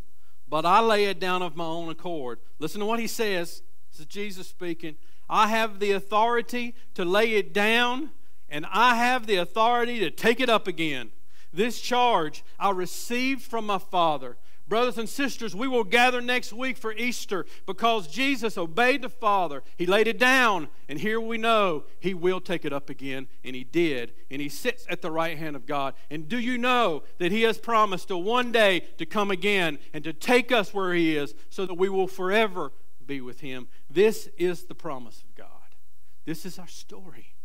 but 0.50 0.66
I 0.66 0.80
lay 0.80 1.06
it 1.06 1.20
down 1.20 1.44
of 1.44 1.56
my 1.56 1.66
own 1.66 1.90
accord. 1.90 2.40
Listen 2.58 2.80
to 2.80 2.88
what 2.88 3.00
he 3.00 3.06
says. 3.06 3.62
This 3.92 4.00
is 4.00 4.06
Jesus 4.08 4.48
speaking. 4.48 4.96
I 5.30 5.48
have 5.50 5.80
the 5.80 5.92
authority 5.92 6.74
to 6.96 7.06
lay 7.06 7.34
it 7.34 7.54
down, 7.54 8.10
and 8.50 8.66
I 8.72 8.96
have 8.96 9.28
the 9.28 9.36
authority 9.36 10.00
to 10.00 10.10
take 10.10 10.40
it 10.40 10.50
up 10.50 10.68
again. 10.68 11.12
This 11.54 11.80
charge 11.80 12.44
I 12.58 12.72
received 12.72 13.44
from 13.44 13.68
my 13.68 13.78
Father. 13.78 14.38
Brothers 14.72 14.98
and 14.98 15.10
sisters, 15.10 15.54
we 15.54 15.68
will 15.68 15.84
gather 15.84 16.22
next 16.22 16.54
week 16.54 16.78
for 16.78 16.94
Easter 16.94 17.46
because 17.66 18.08
Jesus 18.08 18.58
obeyed 18.58 19.02
the 19.02 19.10
Father. 19.10 19.64
He 19.76 19.86
laid 19.86 20.08
it 20.08 20.18
down, 20.18 20.70
and 20.88 20.98
here 20.98 21.20
we 21.20 21.38
know 21.38 21.84
He 22.00 22.14
will 22.14 22.40
take 22.40 22.64
it 22.64 22.72
up 22.72 22.90
again, 22.90 23.28
and 23.44 23.54
He 23.54 23.66
did. 23.66 24.14
And 24.32 24.42
He 24.42 24.48
sits 24.48 24.86
at 24.90 25.02
the 25.02 25.12
right 25.12 25.38
hand 25.38 25.58
of 25.58 25.66
God. 25.66 25.94
And 26.10 26.30
do 26.30 26.40
you 26.40 26.58
know 26.58 27.04
that 27.18 27.34
He 27.34 27.42
has 27.42 27.58
promised 27.58 28.08
to 28.08 28.18
one 28.18 28.54
day 28.54 28.86
to 28.98 29.06
come 29.06 29.30
again 29.30 29.78
and 29.94 30.06
to 30.06 30.14
take 30.14 30.54
us 30.54 30.74
where 30.74 30.94
He 30.94 31.18
is 31.18 31.36
so 31.50 31.66
that 31.66 31.74
we 31.74 31.90
will 31.90 32.08
forever 32.08 32.72
be 33.06 33.20
with 33.20 33.42
Him? 33.42 33.68
This 33.90 34.30
is 34.38 34.64
the 34.64 34.74
promise 34.74 35.22
of 35.22 35.36
God. 35.36 35.76
This 36.24 36.46
is 36.46 36.58
our 36.58 36.70
story. 36.70 37.36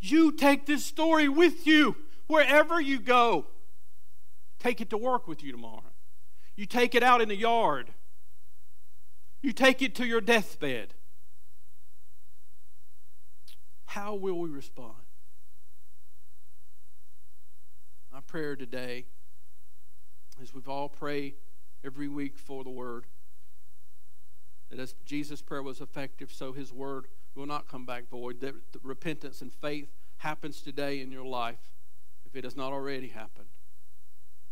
You 0.00 0.32
take 0.32 0.64
this 0.64 0.82
story 0.82 1.28
with 1.28 1.66
you 1.66 1.94
wherever 2.26 2.80
you 2.80 3.00
go. 3.00 3.44
Take 4.60 4.80
it 4.80 4.88
to 4.88 4.96
work 4.96 5.28
with 5.28 5.42
you 5.42 5.52
tomorrow. 5.52 5.89
You 6.60 6.66
take 6.66 6.94
it 6.94 7.02
out 7.02 7.22
in 7.22 7.30
the 7.30 7.36
yard. 7.36 7.88
You 9.40 9.54
take 9.54 9.80
it 9.80 9.94
to 9.94 10.06
your 10.06 10.20
deathbed. 10.20 10.92
How 13.86 14.14
will 14.14 14.38
we 14.38 14.50
respond? 14.50 15.06
My 18.12 18.20
prayer 18.20 18.56
today, 18.56 19.06
as 20.42 20.52
we've 20.52 20.68
all 20.68 20.90
prayed 20.90 21.36
every 21.82 22.08
week 22.08 22.36
for 22.36 22.62
the 22.62 22.68
word, 22.68 23.06
that 24.68 24.78
as 24.78 24.94
Jesus' 25.06 25.40
prayer 25.40 25.62
was 25.62 25.80
effective, 25.80 26.30
so 26.30 26.52
his 26.52 26.74
word 26.74 27.06
will 27.34 27.46
not 27.46 27.68
come 27.68 27.86
back 27.86 28.06
void. 28.10 28.42
That 28.42 28.54
repentance 28.82 29.40
and 29.40 29.50
faith 29.50 29.88
happens 30.18 30.60
today 30.60 31.00
in 31.00 31.10
your 31.10 31.24
life 31.24 31.72
if 32.26 32.36
it 32.36 32.44
has 32.44 32.54
not 32.54 32.74
already 32.74 33.08
happened. 33.08 33.48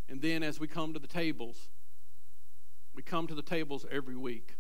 And 0.09 0.23
then 0.23 0.43
as 0.43 0.59
we 0.59 0.67
come 0.67 0.95
to 0.95 0.99
the 0.99 1.07
tables, 1.07 1.69
we 2.99 3.03
come 3.03 3.29
to 3.29 3.35
the 3.37 3.43
tables 3.43 3.87
every 3.93 4.17
week. 4.17 4.57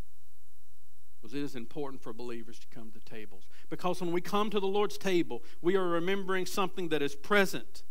Because 1.20 1.34
it 1.34 1.42
is 1.42 1.56
important 1.56 2.00
for 2.00 2.12
believers 2.12 2.56
to 2.60 2.68
come 2.68 2.92
to 2.92 2.94
the 3.00 3.04
tables. 3.04 3.48
Because 3.68 4.00
when 4.00 4.12
we 4.12 4.20
come 4.20 4.48
to 4.50 4.60
the 4.60 4.66
Lord's 4.68 4.96
table, 4.96 5.42
we 5.60 5.74
are 5.74 5.88
remembering 5.88 6.46
something 6.46 6.88
that 6.90 7.02
is 7.02 7.16
present, 7.16 7.82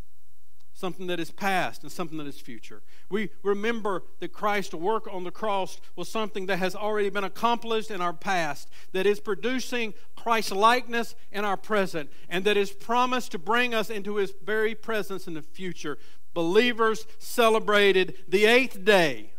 something 0.71 1.07
that 1.07 1.19
is 1.19 1.31
past, 1.31 1.83
and 1.83 1.91
something 1.91 2.17
that 2.17 2.27
is 2.27 2.39
future. 2.39 2.81
We 3.09 3.31
remember 3.43 4.03
that 4.21 4.31
Christ's 4.31 4.73
work 4.73 5.05
on 5.11 5.25
the 5.25 5.31
cross 5.31 5.81
was 5.97 6.07
something 6.07 6.45
that 6.45 6.59
has 6.59 6.77
already 6.77 7.09
been 7.09 7.25
accomplished 7.25 7.91
in 7.91 7.99
our 7.99 8.13
past, 8.13 8.69
that 8.93 9.05
is 9.05 9.19
producing 9.19 9.95
Christ's 10.15 10.53
likeness 10.53 11.13
in 11.29 11.43
our 11.43 11.57
present, 11.57 12.09
and 12.29 12.45
that 12.45 12.55
is 12.55 12.71
promised 12.71 13.33
to 13.33 13.37
bring 13.37 13.73
us 13.73 13.89
into 13.89 14.15
his 14.15 14.33
very 14.45 14.75
presence 14.75 15.27
in 15.27 15.33
the 15.33 15.41
future 15.41 15.97
believers 16.33 17.07
celebrated 17.17 18.13
the 18.27 18.45
eighth 18.45 18.85
day. 18.85 19.31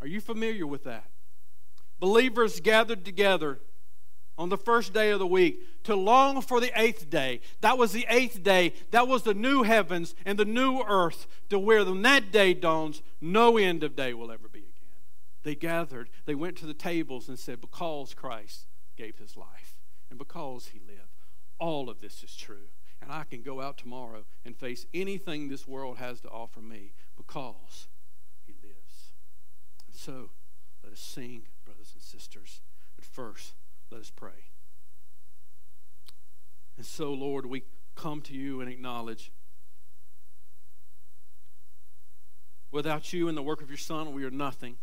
Are 0.00 0.06
you 0.06 0.20
familiar 0.20 0.66
with 0.66 0.84
that? 0.84 1.10
Believers 1.98 2.60
gathered 2.60 3.04
together 3.04 3.60
on 4.38 4.48
the 4.48 4.56
first 4.56 4.94
day 4.94 5.10
of 5.10 5.18
the 5.18 5.26
week 5.26 5.60
to 5.84 5.94
long 5.94 6.40
for 6.40 6.60
the 6.60 6.72
eighth 6.74 7.10
day. 7.10 7.40
That 7.60 7.76
was 7.76 7.92
the 7.92 8.06
eighth 8.08 8.42
day. 8.42 8.72
That 8.90 9.06
was 9.06 9.22
the 9.22 9.34
new 9.34 9.64
heavens 9.64 10.14
and 10.24 10.38
the 10.38 10.46
new 10.46 10.82
earth 10.88 11.26
to 11.50 11.58
where 11.58 11.84
when 11.84 12.00
that 12.02 12.32
day 12.32 12.54
dawns, 12.54 13.02
no 13.20 13.58
end 13.58 13.84
of 13.84 13.94
day 13.94 14.14
will 14.14 14.32
ever 14.32 14.48
be 14.48 14.60
again. 14.60 15.00
They 15.42 15.54
gathered, 15.54 16.08
they 16.24 16.34
went 16.34 16.56
to 16.58 16.66
the 16.66 16.72
tables 16.72 17.28
and 17.28 17.38
said, 17.38 17.60
Because 17.60 18.14
Christ 18.14 18.66
gave 18.96 19.18
his 19.18 19.36
life 19.36 19.76
and 20.08 20.18
because 20.18 20.68
he 20.68 20.80
lived, 20.80 21.18
all 21.58 21.90
of 21.90 22.00
this 22.00 22.22
is 22.22 22.34
true. 22.34 22.68
And 23.02 23.12
I 23.12 23.24
can 23.24 23.42
go 23.42 23.60
out 23.60 23.76
tomorrow 23.76 24.24
and 24.44 24.56
face 24.56 24.86
anything 24.94 25.48
this 25.48 25.68
world 25.68 25.98
has 25.98 26.20
to 26.22 26.28
offer 26.30 26.60
me 26.60 26.92
because 27.16 27.88
so, 30.00 30.30
let 30.82 30.94
us 30.94 31.00
sing, 31.00 31.42
brothers 31.66 31.90
and 31.92 32.02
sisters. 32.02 32.62
But 32.96 33.04
first, 33.04 33.52
let 33.90 34.00
us 34.00 34.10
pray. 34.10 34.48
And 36.78 36.86
so, 36.86 37.12
Lord, 37.12 37.44
we 37.44 37.64
come 37.96 38.22
to 38.22 38.32
you 38.32 38.62
and 38.62 38.70
acknowledge 38.70 39.30
without 42.70 43.12
you 43.12 43.28
and 43.28 43.36
the 43.36 43.42
work 43.42 43.60
of 43.60 43.68
your 43.68 43.76
Son, 43.76 44.14
we 44.14 44.24
are 44.24 44.30
nothing. 44.30 44.78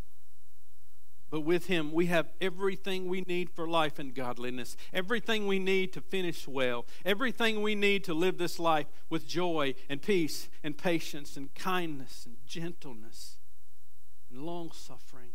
But 1.30 1.40
with 1.40 1.66
him, 1.66 1.90
we 1.90 2.06
have 2.06 2.30
everything 2.40 3.08
we 3.08 3.22
need 3.22 3.50
for 3.50 3.66
life 3.66 3.98
and 3.98 4.14
godliness, 4.14 4.76
everything 4.94 5.48
we 5.48 5.58
need 5.58 5.92
to 5.94 6.00
finish 6.00 6.46
well, 6.46 6.86
everything 7.04 7.60
we 7.60 7.74
need 7.74 8.04
to 8.04 8.14
live 8.14 8.38
this 8.38 8.60
life 8.60 8.86
with 9.10 9.26
joy 9.26 9.74
and 9.88 10.00
peace 10.00 10.48
and 10.62 10.78
patience 10.78 11.36
and 11.36 11.52
kindness 11.56 12.24
and 12.24 12.36
gentleness 12.46 13.37
long 14.68 14.72
suffering. 14.76 15.30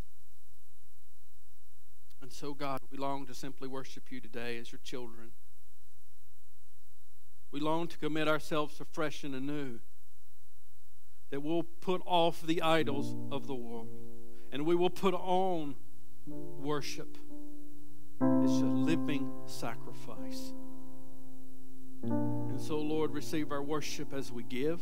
And 2.21 2.31
so, 2.31 2.53
God, 2.53 2.79
we 2.91 2.97
long 2.97 3.25
to 3.25 3.33
simply 3.33 3.67
worship 3.67 4.11
you 4.11 4.19
today 4.19 4.57
as 4.57 4.71
your 4.71 4.79
children. 4.83 5.31
We 7.51 7.59
long 7.59 7.87
to 7.87 7.97
commit 7.97 8.27
ourselves 8.27 8.79
afresh 8.79 9.23
and 9.23 9.35
anew, 9.35 9.79
that 11.31 11.41
we'll 11.41 11.63
put 11.63 12.01
off 12.05 12.41
the 12.41 12.61
idols 12.61 13.15
of 13.31 13.47
the 13.47 13.55
world 13.55 13.87
and 14.51 14.65
we 14.65 14.75
will 14.75 14.89
put 14.89 15.13
on 15.13 15.75
worship. 16.27 17.17
It's 18.21 18.61
a 18.61 18.65
living 18.65 19.31
sacrifice. 19.47 20.53
And 22.03 22.59
so, 22.59 22.79
Lord, 22.79 23.11
receive 23.13 23.51
our 23.51 23.63
worship 23.63 24.13
as 24.13 24.31
we 24.31 24.43
give. 24.43 24.79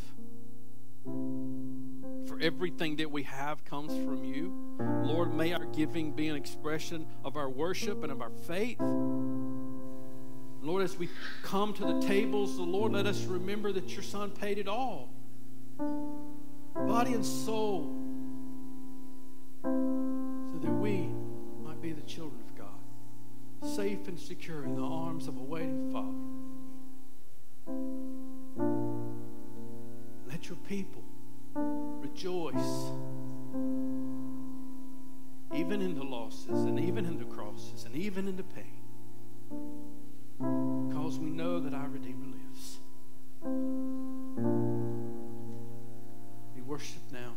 For 2.32 2.39
everything 2.39 2.95
that 2.95 3.11
we 3.11 3.23
have 3.23 3.65
comes 3.65 3.91
from 3.91 4.23
you. 4.23 4.53
Lord, 5.03 5.34
may 5.34 5.51
our 5.51 5.65
giving 5.65 6.13
be 6.13 6.29
an 6.29 6.38
expression 6.38 7.05
of 7.25 7.36
our 7.36 7.49
worship 7.49 8.03
and 8.03 8.11
of 8.11 8.21
our 8.21 8.29
faith. 8.29 8.79
Lord, 10.61 10.82
as 10.82 10.97
we 10.97 11.09
come 11.43 11.73
to 11.73 11.84
the 11.84 11.99
tables, 12.07 12.55
the 12.55 12.63
Lord, 12.63 12.93
let 12.93 13.05
us 13.05 13.25
remember 13.25 13.73
that 13.73 13.89
your 13.89 14.03
Son 14.03 14.32
paid 14.32 14.59
it 14.59 14.69
all 14.69 15.09
body 16.73 17.11
and 17.11 17.25
soul 17.25 17.93
so 19.63 20.59
that 20.61 20.71
we 20.71 21.09
might 21.65 21.82
be 21.82 21.91
the 21.91 22.01
children 22.03 22.39
of 22.47 22.55
God, 22.57 22.79
safe 23.75 24.07
and 24.07 24.17
secure 24.17 24.63
in 24.63 24.75
the 24.75 24.84
arms 24.84 25.27
of 25.27 25.36
a 25.36 25.43
waiting 25.43 25.91
Father. 25.91 26.15
Let 30.29 30.47
your 30.47 30.57
people 30.69 31.03
rejoice 32.12 32.91
even 35.53 35.82
in 35.82 35.95
the 35.95 36.03
losses 36.03 36.64
and 36.64 36.80
even 36.80 37.05
in 37.05 37.18
the 37.18 37.26
crosses 37.26 37.86
and 37.86 37.95
even 37.95 38.28
in 38.28 38.36
the 38.36 38.43
pain 38.43 38.82
because 40.89 41.20
we 41.20 41.30
know 41.30 41.59
that 41.59 41.74
our 41.74 41.88
Redeemer 41.89 42.26
lives. 42.26 42.80
Be 46.55 46.62
worshiped 46.62 47.12
now. 47.12 47.34